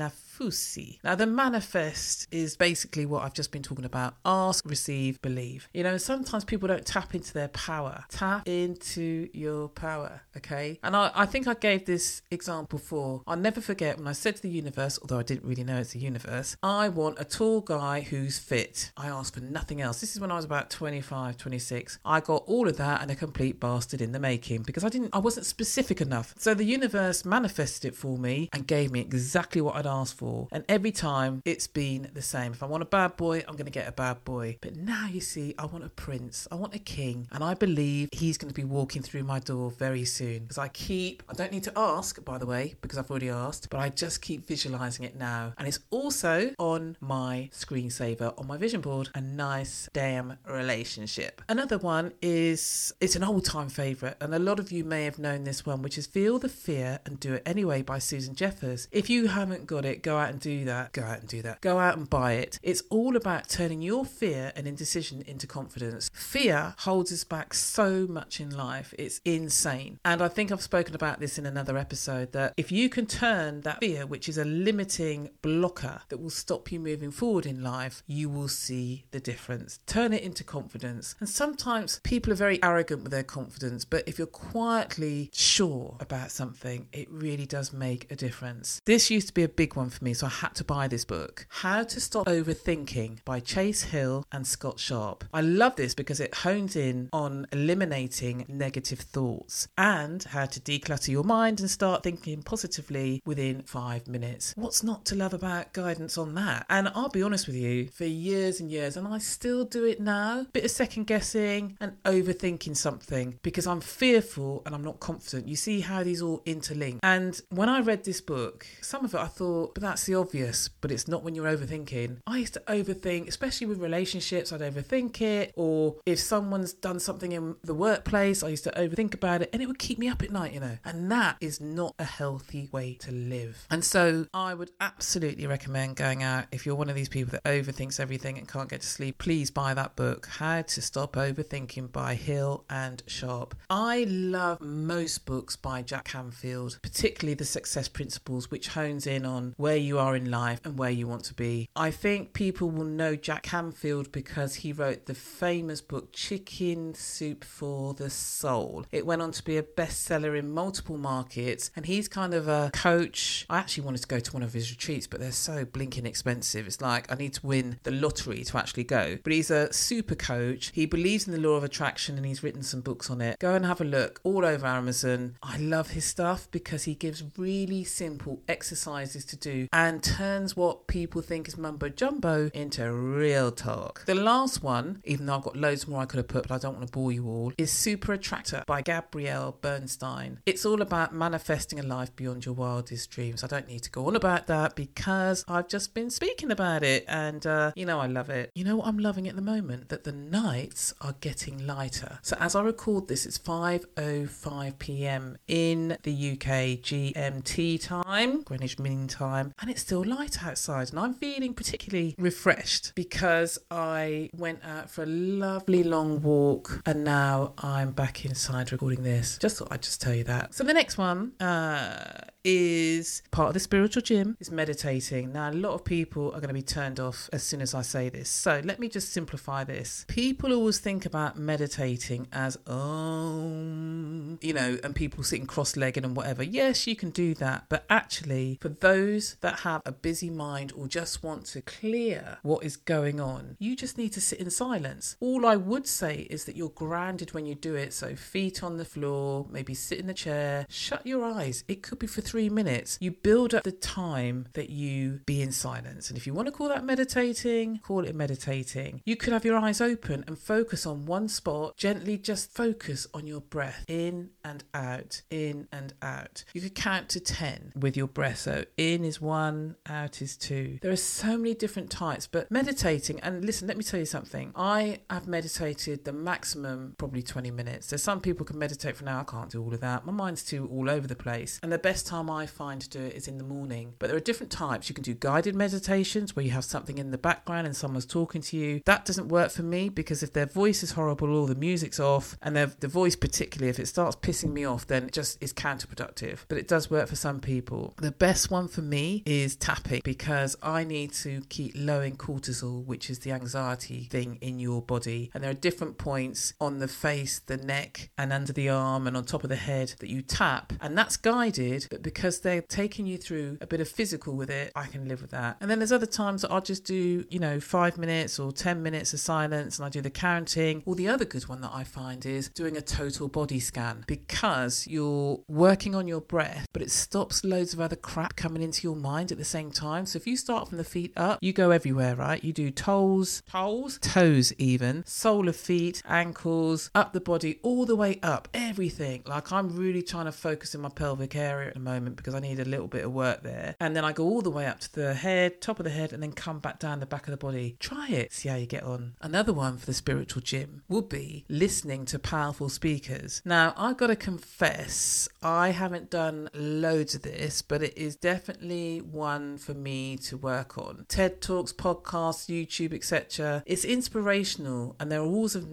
Now, 1.04 1.14
the 1.14 1.26
manifest 1.26 2.28
is 2.30 2.56
basically 2.56 3.06
what 3.06 3.22
I've 3.22 3.34
just 3.34 3.52
been 3.52 3.62
talking 3.62 3.84
about 3.84 4.14
ask, 4.24 4.64
receive, 4.66 5.20
believe. 5.22 5.68
You 5.72 5.82
know, 5.82 5.96
sometimes 5.96 6.44
people 6.44 6.68
don't 6.68 6.84
tap 6.84 7.14
into 7.14 7.32
their 7.32 7.48
power. 7.48 8.04
Tap 8.10 8.46
into 8.48 9.28
your 9.32 9.68
power, 9.68 10.22
okay? 10.36 10.78
And 10.82 10.96
I, 10.96 11.10
I 11.14 11.26
think 11.26 11.46
I 11.46 11.54
gave 11.54 11.86
this 11.86 12.22
example 12.30 12.78
before. 12.78 13.22
I'll 13.26 13.36
never 13.36 13.60
forget 13.60 13.98
when 13.98 14.06
I 14.06 14.12
said 14.12 14.36
to 14.36 14.42
the 14.42 14.48
universe, 14.48 14.98
although 15.00 15.18
I 15.18 15.22
didn't 15.22 15.44
really 15.44 15.64
know 15.64 15.78
it's 15.78 15.94
a 15.94 15.98
universe, 15.98 16.56
I 16.62 16.88
want 16.88 17.18
a 17.18 17.24
tall 17.24 17.60
guy 17.60 18.00
who's 18.00 18.38
fit. 18.38 18.92
I 18.96 19.08
asked 19.08 19.34
for 19.34 19.40
nothing 19.40 19.80
else. 19.80 20.00
This 20.00 20.14
is 20.14 20.20
when 20.20 20.30
I 20.30 20.36
was 20.36 20.44
about 20.44 20.70
25, 20.70 21.36
26. 21.36 21.98
I 22.04 22.20
got 22.20 22.42
all 22.46 22.68
of 22.68 22.76
that 22.76 23.02
and 23.02 23.10
a 23.10 23.14
complete 23.14 23.60
bastard 23.60 24.00
in 24.00 24.12
the 24.12 24.20
making 24.20 24.62
because 24.62 24.84
I 24.84 24.88
didn't, 24.88 25.10
I 25.12 25.18
wasn't 25.18 25.46
specific 25.46 26.00
enough. 26.00 26.34
So 26.38 26.54
the 26.54 26.64
universe 26.64 27.24
manifested 27.24 27.92
it 27.92 27.96
for 27.96 28.16
me 28.18 28.48
and 28.52 28.66
gave 28.66 28.90
me 28.90 29.00
exactly 29.00 29.60
what 29.60 29.76
I'd 29.76 29.86
asked 29.86 30.16
for. 30.18 30.48
And 30.52 30.64
every 30.68 30.85
time 30.92 31.42
it's 31.44 31.66
been 31.66 32.10
the 32.14 32.22
same. 32.22 32.52
If 32.52 32.62
I 32.62 32.66
want 32.66 32.82
a 32.82 32.86
bad 32.86 33.16
boy, 33.16 33.44
I'm 33.46 33.54
going 33.54 33.66
to 33.66 33.70
get 33.70 33.88
a 33.88 33.92
bad 33.92 34.24
boy. 34.24 34.58
But 34.60 34.76
now 34.76 35.06
you 35.06 35.20
see, 35.20 35.54
I 35.58 35.66
want 35.66 35.84
a 35.84 35.88
prince, 35.88 36.46
I 36.50 36.54
want 36.54 36.74
a 36.74 36.78
king, 36.78 37.28
and 37.32 37.42
I 37.42 37.54
believe 37.54 38.08
he's 38.12 38.38
going 38.38 38.52
to 38.52 38.54
be 38.54 38.64
walking 38.64 39.02
through 39.02 39.24
my 39.24 39.38
door 39.38 39.70
very 39.70 40.04
soon 40.04 40.40
because 40.40 40.58
I 40.58 40.68
keep, 40.68 41.22
I 41.28 41.34
don't 41.34 41.52
need 41.52 41.64
to 41.64 41.72
ask, 41.76 42.24
by 42.24 42.38
the 42.38 42.46
way, 42.46 42.74
because 42.80 42.98
I've 42.98 43.10
already 43.10 43.28
asked, 43.28 43.70
but 43.70 43.80
I 43.80 43.88
just 43.88 44.22
keep 44.22 44.46
visualizing 44.46 45.04
it 45.04 45.16
now. 45.16 45.52
And 45.58 45.66
it's 45.68 45.80
also 45.90 46.52
on 46.58 46.96
my 47.00 47.50
screensaver 47.52 48.38
on 48.38 48.46
my 48.46 48.56
vision 48.56 48.80
board. 48.80 49.08
A 49.14 49.20
nice 49.20 49.88
damn 49.92 50.38
relationship. 50.48 51.42
Another 51.48 51.78
one 51.78 52.12
is 52.22 52.92
it's 53.00 53.16
an 53.16 53.24
old 53.24 53.44
time 53.44 53.68
favorite, 53.68 54.16
and 54.20 54.34
a 54.34 54.38
lot 54.38 54.58
of 54.58 54.72
you 54.72 54.84
may 54.84 55.04
have 55.04 55.18
known 55.18 55.44
this 55.44 55.64
one, 55.66 55.82
which 55.82 55.98
is 55.98 56.06
Feel 56.06 56.38
the 56.38 56.48
Fear 56.48 57.00
and 57.04 57.18
Do 57.20 57.34
It 57.34 57.42
Anyway 57.46 57.82
by 57.82 57.98
Susan 57.98 58.34
Jeffers. 58.34 58.88
If 58.92 59.10
you 59.10 59.28
haven't 59.28 59.66
got 59.66 59.84
it, 59.84 60.02
go 60.02 60.16
out 60.18 60.30
and 60.30 60.40
do 60.40 60.64
that. 60.66 60.75
Go 60.92 61.02
out 61.02 61.20
and 61.20 61.28
do 61.28 61.42
that. 61.42 61.60
Go 61.60 61.78
out 61.78 61.96
and 61.96 62.08
buy 62.08 62.34
it. 62.34 62.58
It's 62.62 62.82
all 62.90 63.16
about 63.16 63.48
turning 63.48 63.82
your 63.82 64.04
fear 64.04 64.52
and 64.56 64.66
indecision 64.66 65.22
into 65.26 65.46
confidence. 65.46 66.10
Fear 66.12 66.74
holds 66.78 67.12
us 67.12 67.24
back 67.24 67.54
so 67.54 68.06
much 68.06 68.40
in 68.40 68.50
life. 68.50 68.94
It's 68.98 69.20
insane. 69.24 69.98
And 70.04 70.22
I 70.22 70.28
think 70.28 70.52
I've 70.52 70.62
spoken 70.62 70.94
about 70.94 71.20
this 71.20 71.38
in 71.38 71.46
another 71.46 71.76
episode 71.76 72.32
that 72.32 72.54
if 72.56 72.70
you 72.72 72.88
can 72.88 73.06
turn 73.06 73.62
that 73.62 73.80
fear, 73.80 74.06
which 74.06 74.28
is 74.28 74.38
a 74.38 74.44
limiting 74.44 75.30
blocker 75.42 76.00
that 76.08 76.18
will 76.18 76.30
stop 76.30 76.70
you 76.70 76.80
moving 76.80 77.10
forward 77.10 77.46
in 77.46 77.62
life, 77.62 78.02
you 78.06 78.28
will 78.28 78.48
see 78.48 79.04
the 79.10 79.20
difference. 79.20 79.80
Turn 79.86 80.12
it 80.12 80.22
into 80.22 80.44
confidence. 80.44 81.14
And 81.20 81.28
sometimes 81.28 82.00
people 82.02 82.32
are 82.32 82.36
very 82.36 82.62
arrogant 82.62 83.02
with 83.02 83.12
their 83.12 83.22
confidence, 83.22 83.84
but 83.84 84.06
if 84.06 84.18
you're 84.18 84.26
quietly 84.26 85.30
sure 85.32 85.96
about 86.00 86.30
something, 86.30 86.86
it 86.92 87.10
really 87.10 87.46
does 87.46 87.72
make 87.72 88.10
a 88.10 88.16
difference. 88.16 88.80
This 88.84 89.10
used 89.10 89.28
to 89.28 89.34
be 89.34 89.42
a 89.42 89.48
big 89.48 89.76
one 89.76 89.90
for 89.90 90.04
me, 90.04 90.14
so 90.14 90.26
I 90.26 90.30
had 90.30 90.54
to 90.56 90.64
buy 90.66 90.88
this 90.88 91.04
book 91.04 91.46
How 91.48 91.84
to 91.84 92.00
Stop 92.00 92.26
Overthinking 92.26 93.24
by 93.24 93.40
Chase 93.40 93.84
Hill 93.84 94.24
and 94.32 94.46
Scott 94.46 94.80
Sharp. 94.80 95.24
I 95.32 95.40
love 95.40 95.76
this 95.76 95.94
because 95.94 96.20
it 96.20 96.34
hones 96.34 96.76
in 96.76 97.08
on 97.12 97.46
eliminating 97.52 98.44
negative 98.48 98.98
thoughts 98.98 99.68
and 99.78 100.22
how 100.24 100.46
to 100.46 100.60
declutter 100.60 101.08
your 101.08 101.24
mind 101.24 101.60
and 101.60 101.70
start 101.70 102.02
thinking 102.02 102.42
positively 102.42 103.22
within 103.24 103.62
five 103.62 104.08
minutes. 104.08 104.54
What's 104.56 104.82
not 104.82 105.04
to 105.06 105.14
love 105.14 105.34
about 105.34 105.72
guidance 105.72 106.18
on 106.18 106.34
that? 106.34 106.66
And 106.68 106.88
I'll 106.94 107.08
be 107.08 107.22
honest 107.22 107.46
with 107.46 107.56
you, 107.56 107.88
for 107.88 108.04
years 108.04 108.60
and 108.60 108.70
years, 108.70 108.96
and 108.96 109.06
I 109.06 109.18
still 109.18 109.64
do 109.64 109.84
it 109.84 110.00
now, 110.00 110.46
bit 110.52 110.64
of 110.64 110.70
second 110.70 111.06
guessing 111.06 111.76
and 111.80 112.02
overthinking 112.04 112.76
something 112.76 113.38
because 113.42 113.66
I'm 113.66 113.80
fearful 113.80 114.62
and 114.66 114.74
I'm 114.74 114.84
not 114.84 115.00
confident. 115.00 115.48
You 115.48 115.56
see 115.56 115.80
how 115.80 116.02
these 116.02 116.22
all 116.22 116.40
interlink. 116.40 116.98
And 117.02 117.40
when 117.50 117.68
I 117.68 117.80
read 117.80 118.04
this 118.04 118.20
book, 118.20 118.66
some 118.80 119.04
of 119.04 119.14
it 119.14 119.20
I 119.20 119.26
thought, 119.26 119.74
but 119.74 119.82
that's 119.82 120.04
the 120.04 120.14
obvious, 120.14 120.55
but 120.80 120.90
it's 120.90 121.06
not 121.08 121.22
when 121.22 121.34
you're 121.34 121.46
overthinking. 121.46 122.18
I 122.26 122.38
used 122.38 122.54
to 122.54 122.62
overthink, 122.68 123.28
especially 123.28 123.66
with 123.66 123.78
relationships, 123.78 124.52
I'd 124.52 124.60
overthink 124.60 125.20
it. 125.20 125.52
Or 125.56 125.96
if 126.06 126.18
someone's 126.18 126.72
done 126.72 127.00
something 127.00 127.32
in 127.32 127.56
the 127.62 127.74
workplace, 127.74 128.42
I 128.42 128.48
used 128.48 128.64
to 128.64 128.70
overthink 128.70 129.14
about 129.14 129.42
it 129.42 129.50
and 129.52 129.62
it 129.62 129.66
would 129.66 129.78
keep 129.78 129.98
me 129.98 130.08
up 130.08 130.22
at 130.22 130.30
night, 130.30 130.52
you 130.52 130.60
know. 130.60 130.78
And 130.84 131.10
that 131.10 131.36
is 131.40 131.60
not 131.60 131.94
a 131.98 132.04
healthy 132.04 132.68
way 132.72 132.94
to 133.00 133.12
live. 133.12 133.66
And 133.70 133.84
so 133.84 134.26
I 134.32 134.54
would 134.54 134.70
absolutely 134.80 135.46
recommend 135.46 135.96
going 135.96 136.22
out 136.22 136.46
if 136.52 136.64
you're 136.66 136.74
one 136.74 136.88
of 136.88 136.96
these 136.96 137.08
people 137.08 137.32
that 137.32 137.44
overthinks 137.44 138.00
everything 138.00 138.38
and 138.38 138.48
can't 138.48 138.68
get 138.68 138.80
to 138.80 138.86
sleep. 138.86 139.18
Please 139.18 139.50
buy 139.50 139.74
that 139.74 139.96
book, 139.96 140.26
How 140.26 140.62
to 140.62 140.82
Stop 140.82 141.14
Overthinking 141.14 141.92
by 141.92 142.14
Hill 142.14 142.64
and 142.70 143.02
Sharp. 143.06 143.54
I 143.70 144.04
love 144.08 144.60
most 144.60 145.26
books 145.26 145.56
by 145.56 145.82
Jack 145.82 146.04
Canfield, 146.04 146.78
particularly 146.82 147.34
The 147.34 147.44
Success 147.44 147.88
Principles, 147.88 148.50
which 148.50 148.68
hones 148.68 149.06
in 149.06 149.24
on 149.24 149.54
where 149.56 149.76
you 149.76 149.98
are 149.98 150.16
in 150.16 150.30
life 150.30 150.45
and 150.64 150.78
where 150.78 150.90
you 150.90 151.06
want 151.06 151.24
to 151.24 151.34
be. 151.34 151.68
I 151.76 151.90
think 151.90 152.32
people 152.32 152.70
will 152.70 152.84
know 152.84 153.16
Jack 153.16 153.44
Canfield 153.44 154.12
because 154.12 154.56
he 154.56 154.72
wrote 154.72 155.06
the 155.06 155.14
famous 155.14 155.80
book 155.80 156.12
Chicken 156.12 156.94
Soup 156.94 157.44
for 157.44 157.94
the 157.94 158.10
Soul. 158.10 158.86
It 158.92 159.06
went 159.06 159.22
on 159.22 159.32
to 159.32 159.44
be 159.44 159.56
a 159.56 159.62
bestseller 159.62 160.38
in 160.38 160.50
multiple 160.50 160.98
markets, 160.98 161.70
and 161.76 161.86
he's 161.86 162.08
kind 162.08 162.34
of 162.34 162.48
a 162.48 162.70
coach. 162.72 163.46
I 163.50 163.58
actually 163.58 163.84
wanted 163.84 164.02
to 164.02 164.08
go 164.08 164.20
to 164.20 164.32
one 164.32 164.42
of 164.42 164.52
his 164.52 164.70
retreats, 164.70 165.06
but 165.06 165.20
they're 165.20 165.32
so 165.32 165.64
blinking 165.64 166.06
expensive. 166.06 166.66
It's 166.66 166.80
like 166.80 167.10
I 167.10 167.14
need 167.16 167.34
to 167.34 167.46
win 167.46 167.78
the 167.82 167.90
lottery 167.90 168.44
to 168.44 168.58
actually 168.58 168.84
go. 168.84 169.18
But 169.22 169.32
he's 169.32 169.50
a 169.50 169.72
super 169.72 170.14
coach. 170.14 170.70
He 170.74 170.86
believes 170.86 171.26
in 171.26 171.32
the 171.32 171.40
law 171.40 171.56
of 171.56 171.64
attraction 171.64 172.16
and 172.16 172.26
he's 172.26 172.42
written 172.42 172.62
some 172.62 172.80
books 172.80 173.10
on 173.10 173.20
it. 173.20 173.38
Go 173.38 173.54
and 173.54 173.64
have 173.64 173.80
a 173.80 173.84
look 173.84 174.20
all 174.24 174.44
over 174.44 174.66
Amazon. 174.66 175.36
I 175.42 175.58
love 175.58 175.90
his 175.90 176.04
stuff 176.04 176.48
because 176.50 176.84
he 176.84 176.94
gives 176.94 177.22
really 177.36 177.84
simple 177.84 178.42
exercises 178.48 179.24
to 179.26 179.36
do 179.36 179.68
and 179.72 180.02
turns 180.36 180.54
what 180.54 180.86
people 180.86 181.22
think 181.22 181.48
is 181.48 181.56
mumbo 181.56 181.88
jumbo 181.88 182.50
into 182.52 182.92
real 182.92 183.50
talk. 183.50 184.04
The 184.04 184.14
last 184.14 184.62
one, 184.62 185.00
even 185.04 185.24
though 185.24 185.36
I've 185.36 185.42
got 185.42 185.56
loads 185.56 185.88
more 185.88 186.02
I 186.02 186.04
could 186.04 186.18
have 186.18 186.28
put, 186.28 186.46
but 186.46 186.54
I 186.54 186.58
don't 186.58 186.74
want 186.74 186.86
to 186.86 186.92
bore 186.92 187.10
you 187.10 187.26
all, 187.26 187.54
is 187.56 187.72
Super 187.72 188.12
Attractor 188.12 188.62
by 188.66 188.82
Gabrielle 188.82 189.56
Bernstein. 189.62 190.40
It's 190.44 190.66
all 190.66 190.82
about 190.82 191.14
manifesting 191.14 191.80
a 191.80 191.82
life 191.82 192.14
beyond 192.16 192.44
your 192.44 192.54
wildest 192.54 193.10
dreams. 193.10 193.42
I 193.42 193.46
don't 193.46 193.66
need 193.66 193.82
to 193.84 193.90
go 193.90 194.08
on 194.08 194.16
about 194.16 194.46
that 194.48 194.76
because 194.76 195.42
I've 195.48 195.68
just 195.68 195.94
been 195.94 196.10
speaking 196.10 196.50
about 196.50 196.82
it 196.82 197.06
and 197.08 197.46
uh, 197.46 197.72
you 197.74 197.86
know 197.86 197.98
I 197.98 198.06
love 198.06 198.28
it. 198.28 198.50
You 198.54 198.64
know 198.64 198.76
what 198.76 198.88
I'm 198.88 198.98
loving 198.98 199.26
at 199.28 199.36
the 199.36 199.42
moment? 199.42 199.88
That 199.88 200.04
the 200.04 200.12
nights 200.12 200.92
are 201.00 201.14
getting 201.22 201.66
lighter. 201.66 202.18
So 202.20 202.36
as 202.40 202.54
I 202.54 202.60
record 202.60 203.08
this, 203.08 203.24
it's 203.24 203.38
5:05 203.38 204.78
p.m. 204.78 205.38
in 205.48 205.96
the 206.02 206.32
UK 206.32 206.82
GMT 206.82 207.82
time, 207.82 208.42
Greenwich 208.42 208.78
Mean 208.78 209.08
Time, 209.08 209.54
and 209.62 209.70
it's 209.70 209.80
still 209.80 210.04
light 210.04 210.15
outside, 210.20 210.90
and 210.90 210.98
I'm 210.98 211.14
feeling 211.14 211.54
particularly 211.54 212.14
refreshed 212.18 212.92
because 212.94 213.58
I 213.70 214.30
went 214.34 214.64
out 214.64 214.90
for 214.90 215.02
a 215.02 215.06
lovely 215.06 215.82
long 215.82 216.22
walk, 216.22 216.82
and 216.86 217.04
now 217.04 217.54
I'm 217.58 217.92
back 217.92 218.24
inside 218.24 218.72
recording 218.72 219.02
this. 219.02 219.38
Just 219.38 219.58
thought 219.58 219.68
I'd 219.70 219.82
just 219.82 220.00
tell 220.00 220.14
you 220.14 220.24
that. 220.24 220.54
So 220.54 220.64
the 220.64 220.74
next 220.74 220.98
one 220.98 221.32
uh, 221.40 222.20
is 222.44 223.22
part 223.30 223.48
of 223.48 223.54
the 223.54 223.60
spiritual 223.60 224.02
gym 224.02 224.36
is 224.40 224.50
meditating. 224.50 225.32
Now 225.32 225.50
a 225.50 225.52
lot 225.52 225.74
of 225.74 225.84
people 225.84 226.28
are 226.28 226.40
going 226.40 226.48
to 226.48 226.54
be 226.54 226.62
turned 226.62 227.00
off 227.00 227.28
as 227.32 227.42
soon 227.42 227.60
as 227.60 227.74
I 227.74 227.82
say 227.82 228.08
this. 228.08 228.28
So 228.28 228.60
let 228.64 228.78
me 228.78 228.88
just 228.88 229.12
simplify 229.12 229.64
this. 229.64 230.04
People 230.08 230.52
always 230.52 230.78
think 230.78 231.06
about 231.06 231.38
meditating 231.38 232.28
as 232.32 232.58
um, 232.66 234.38
you 234.40 234.52
know, 234.52 234.78
and 234.84 234.94
people 234.94 235.24
sitting 235.24 235.46
cross-legged 235.46 236.04
and 236.04 236.16
whatever. 236.16 236.42
Yes, 236.42 236.86
you 236.86 236.96
can 236.96 237.10
do 237.10 237.34
that, 237.34 237.64
but 237.68 237.84
actually, 237.90 238.58
for 238.60 238.68
those 238.68 239.36
that 239.40 239.60
have 239.60 239.82
a 239.84 239.92
busy 240.06 240.30
mind 240.30 240.72
or 240.76 240.86
just 240.86 241.24
want 241.24 241.44
to 241.44 241.60
clear 241.60 242.38
what 242.42 242.62
is 242.62 242.76
going 242.76 243.18
on, 243.18 243.56
you 243.58 243.74
just 243.74 243.98
need 243.98 244.12
to 244.12 244.20
sit 244.20 244.38
in 244.38 244.48
silence. 244.48 245.16
All 245.18 245.44
I 245.44 245.56
would 245.56 245.84
say 245.84 246.28
is 246.30 246.44
that 246.44 246.54
you're 246.54 246.68
grounded 246.68 247.34
when 247.34 247.44
you 247.44 247.56
do 247.56 247.74
it. 247.74 247.92
So, 247.92 248.14
feet 248.14 248.62
on 248.62 248.76
the 248.76 248.84
floor, 248.84 249.48
maybe 249.50 249.74
sit 249.74 249.98
in 249.98 250.06
the 250.06 250.14
chair, 250.14 250.64
shut 250.68 251.04
your 251.04 251.24
eyes. 251.24 251.64
It 251.66 251.82
could 251.82 251.98
be 251.98 252.06
for 252.06 252.20
three 252.20 252.48
minutes. 252.48 252.98
You 253.00 253.10
build 253.10 253.52
up 253.52 253.64
the 253.64 253.72
time 253.72 254.46
that 254.52 254.70
you 254.70 255.22
be 255.26 255.42
in 255.42 255.50
silence. 255.50 256.08
And 256.08 256.16
if 256.16 256.24
you 256.24 256.32
want 256.32 256.46
to 256.46 256.52
call 256.52 256.68
that 256.68 256.84
meditating, 256.84 257.80
call 257.82 258.04
it 258.04 258.14
meditating. 258.14 259.02
You 259.04 259.16
could 259.16 259.32
have 259.32 259.44
your 259.44 259.56
eyes 259.56 259.80
open 259.80 260.22
and 260.28 260.38
focus 260.38 260.86
on 260.86 261.06
one 261.06 261.26
spot, 261.26 261.76
gently 261.76 262.16
just 262.16 262.52
focus 262.52 263.08
on 263.12 263.26
your 263.26 263.40
breath 263.40 263.84
in 263.88 264.30
and 264.44 264.62
out, 264.72 265.22
in 265.30 265.66
and 265.72 265.94
out. 266.00 266.44
You 266.54 266.60
could 266.60 266.76
count 266.76 267.08
to 267.08 267.18
10 267.18 267.72
with 267.74 267.96
your 267.96 268.06
breath. 268.06 268.38
So, 268.38 268.66
in 268.76 269.04
is 269.04 269.20
one, 269.20 269.74
out 269.88 269.95
is 270.20 270.36
two. 270.36 270.78
There 270.82 270.92
are 270.92 270.96
so 270.96 271.36
many 271.36 271.54
different 271.54 271.90
types, 271.90 272.26
but 272.26 272.50
meditating, 272.50 273.20
and 273.20 273.44
listen, 273.44 273.66
let 273.68 273.76
me 273.76 273.84
tell 273.84 274.00
you 274.00 274.06
something. 274.06 274.52
I 274.54 274.98
have 275.10 275.26
meditated 275.26 276.04
the 276.04 276.12
maximum 276.12 276.94
probably 276.98 277.22
20 277.22 277.50
minutes. 277.50 277.88
There's 277.88 278.02
some 278.02 278.20
people 278.20 278.44
can 278.46 278.58
meditate 278.58 278.96
for 278.96 279.04
an 279.04 279.08
hour. 279.08 279.20
I 279.20 279.30
can't 279.30 279.50
do 279.50 279.62
all 279.62 279.72
of 279.72 279.80
that. 279.80 280.04
My 280.04 280.12
mind's 280.12 280.44
too 280.44 280.68
all 280.70 280.90
over 280.90 281.06
the 281.06 281.16
place. 281.16 281.58
And 281.62 281.72
the 281.72 281.78
best 281.78 282.06
time 282.06 282.30
I 282.30 282.46
find 282.46 282.80
to 282.80 282.88
do 282.88 283.00
it 283.00 283.14
is 283.14 283.28
in 283.28 283.38
the 283.38 283.44
morning. 283.44 283.94
But 283.98 284.08
there 284.08 284.16
are 284.16 284.20
different 284.20 284.52
types. 284.52 284.88
You 284.88 284.94
can 284.94 285.04
do 285.04 285.14
guided 285.14 285.54
meditations 285.54 286.36
where 286.36 286.44
you 286.44 286.50
have 286.52 286.64
something 286.64 286.98
in 286.98 287.10
the 287.10 287.18
background 287.18 287.66
and 287.66 287.74
someone's 287.74 288.06
talking 288.06 288.42
to 288.42 288.56
you. 288.56 288.82
That 288.84 289.04
doesn't 289.04 289.28
work 289.28 289.50
for 289.50 289.62
me 289.62 289.88
because 289.88 290.22
if 290.22 290.32
their 290.32 290.46
voice 290.46 290.82
is 290.82 290.92
horrible 290.92 291.34
or 291.34 291.46
the 291.46 291.54
music's 291.54 292.00
off, 292.00 292.36
and 292.42 292.56
the 292.56 292.88
voice 292.88 293.16
particularly, 293.16 293.70
if 293.70 293.78
it 293.78 293.86
starts 293.86 294.16
pissing 294.16 294.52
me 294.52 294.64
off, 294.64 294.86
then 294.86 295.04
it 295.04 295.12
just 295.12 295.42
is 295.42 295.52
counterproductive. 295.52 296.40
But 296.48 296.58
it 296.58 296.68
does 296.68 296.90
work 296.90 297.08
for 297.08 297.16
some 297.16 297.40
people. 297.40 297.94
The 297.98 298.10
best 298.10 298.50
one 298.50 298.68
for 298.68 298.82
me 298.82 299.22
is 299.26 299.56
tapping 299.56 299.85
because 300.04 300.56
I 300.62 300.84
need 300.84 301.12
to 301.14 301.42
keep 301.48 301.72
lowering 301.76 302.16
cortisol, 302.16 302.84
which 302.84 303.10
is 303.10 303.20
the 303.20 303.32
anxiety 303.32 304.08
thing 304.10 304.38
in 304.40 304.58
your 304.58 304.82
body. 304.82 305.30
And 305.34 305.42
there 305.42 305.50
are 305.50 305.54
different 305.54 305.98
points 305.98 306.54
on 306.60 306.78
the 306.78 306.88
face, 306.88 307.38
the 307.38 307.56
neck, 307.56 308.10
and 308.18 308.32
under 308.32 308.52
the 308.52 308.68
arm 308.68 309.06
and 309.06 309.16
on 309.16 309.24
top 309.24 309.44
of 309.44 309.50
the 309.50 309.56
head 309.56 309.94
that 310.00 310.10
you 310.10 310.22
tap. 310.22 310.72
And 310.80 310.96
that's 310.96 311.16
guided, 311.16 311.86
but 311.90 312.02
because 312.02 312.40
they're 312.40 312.62
taking 312.62 313.06
you 313.06 313.18
through 313.18 313.58
a 313.60 313.66
bit 313.66 313.80
of 313.80 313.88
physical 313.88 314.34
with 314.34 314.50
it, 314.50 314.72
I 314.74 314.86
can 314.86 315.08
live 315.08 315.20
with 315.22 315.30
that. 315.30 315.56
And 315.60 315.70
then 315.70 315.78
there's 315.78 315.92
other 315.92 316.06
times 316.06 316.42
that 316.42 316.52
I'll 316.52 316.60
just 316.60 316.84
do, 316.84 317.24
you 317.28 317.38
know, 317.38 317.60
five 317.60 317.98
minutes 317.98 318.38
or 318.38 318.52
10 318.52 318.82
minutes 318.82 319.12
of 319.12 319.20
silence 319.20 319.78
and 319.78 319.86
I 319.86 319.88
do 319.88 320.00
the 320.00 320.10
counting. 320.10 320.82
Or 320.86 320.94
the 320.94 321.08
other 321.08 321.24
good 321.24 321.48
one 321.48 321.60
that 321.60 321.72
I 321.72 321.84
find 321.84 322.24
is 322.26 322.48
doing 322.50 322.76
a 322.76 322.82
total 322.82 323.28
body 323.28 323.60
scan 323.60 324.04
because 324.06 324.86
you're 324.86 325.40
working 325.48 325.94
on 325.94 326.08
your 326.08 326.20
breath, 326.20 326.66
but 326.72 326.82
it 326.82 326.90
stops 326.90 327.44
loads 327.44 327.72
of 327.72 327.80
other 327.80 327.96
crap 327.96 328.36
coming 328.36 328.62
into 328.62 328.82
your 328.82 328.96
mind 328.96 329.32
at 329.32 329.38
the 329.38 329.44
same 329.44 329.70
time. 329.76 330.06
So 330.06 330.16
if 330.16 330.26
you 330.26 330.36
start 330.36 330.68
from 330.68 330.78
the 330.78 330.84
feet 330.84 331.12
up, 331.16 331.38
you 331.42 331.52
go 331.52 331.70
everywhere, 331.70 332.16
right? 332.16 332.42
You 332.42 332.52
do 332.52 332.70
toes, 332.70 333.42
toes, 333.50 333.98
toes 334.00 334.52
even, 334.58 335.04
sole 335.06 335.48
of 335.48 335.56
feet, 335.56 336.02
ankles, 336.06 336.90
up 336.94 337.12
the 337.12 337.20
body, 337.20 337.58
all 337.62 337.84
the 337.84 337.96
way 337.96 338.18
up, 338.22 338.48
everything. 338.54 339.22
Like 339.26 339.52
I'm 339.52 339.76
really 339.76 340.02
trying 340.02 340.26
to 340.26 340.32
focus 340.32 340.74
in 340.74 340.80
my 340.80 340.88
pelvic 340.88 341.36
area 341.36 341.68
at 341.68 341.74
the 341.74 341.80
moment 341.80 342.16
because 342.16 342.34
I 342.34 342.40
need 342.40 342.60
a 342.60 342.64
little 342.64 342.88
bit 342.88 343.04
of 343.04 343.12
work 343.12 343.42
there. 343.42 343.76
And 343.80 343.94
then 343.94 344.04
I 344.04 344.12
go 344.12 344.24
all 344.24 344.42
the 344.42 344.50
way 344.50 344.66
up 344.66 344.80
to 344.80 344.94
the 344.94 345.14
head, 345.14 345.60
top 345.60 345.78
of 345.78 345.84
the 345.84 345.90
head, 345.90 346.12
and 346.12 346.22
then 346.22 346.32
come 346.32 346.58
back 346.58 346.78
down 346.78 347.00
the 347.00 347.06
back 347.06 347.26
of 347.26 347.30
the 347.30 347.36
body. 347.36 347.76
Try 347.78 348.08
it, 348.08 348.32
see 348.32 348.48
how 348.48 348.56
you 348.56 348.66
get 348.66 348.82
on. 348.82 349.14
Another 349.20 349.52
one 349.52 349.76
for 349.76 349.86
the 349.86 349.94
spiritual 349.94 350.42
gym 350.42 350.82
would 350.88 351.08
be 351.08 351.44
listening 351.48 352.04
to 352.06 352.18
powerful 352.18 352.68
speakers. 352.68 353.42
Now, 353.44 353.74
I've 353.76 353.96
got 353.96 354.08
to 354.08 354.16
confess, 354.16 355.28
I 355.42 355.70
haven't 355.70 356.10
done 356.10 356.48
loads 356.54 357.14
of 357.14 357.22
this, 357.22 357.62
but 357.62 357.82
it 357.82 357.96
is 357.96 358.16
definitely 358.16 359.00
one 359.00 359.58
for 359.66 359.74
me 359.74 360.16
to 360.16 360.36
work 360.36 360.78
on. 360.78 361.04
TED 361.08 361.40
Talks, 361.40 361.72
podcasts, 361.72 362.46
YouTube, 362.46 362.94
etc. 362.94 363.62
It's 363.66 363.84
inspirational, 363.84 364.96
and 364.98 365.10
there 365.10 365.20
are 365.20 365.26
always 365.26 365.54
of 365.54 365.66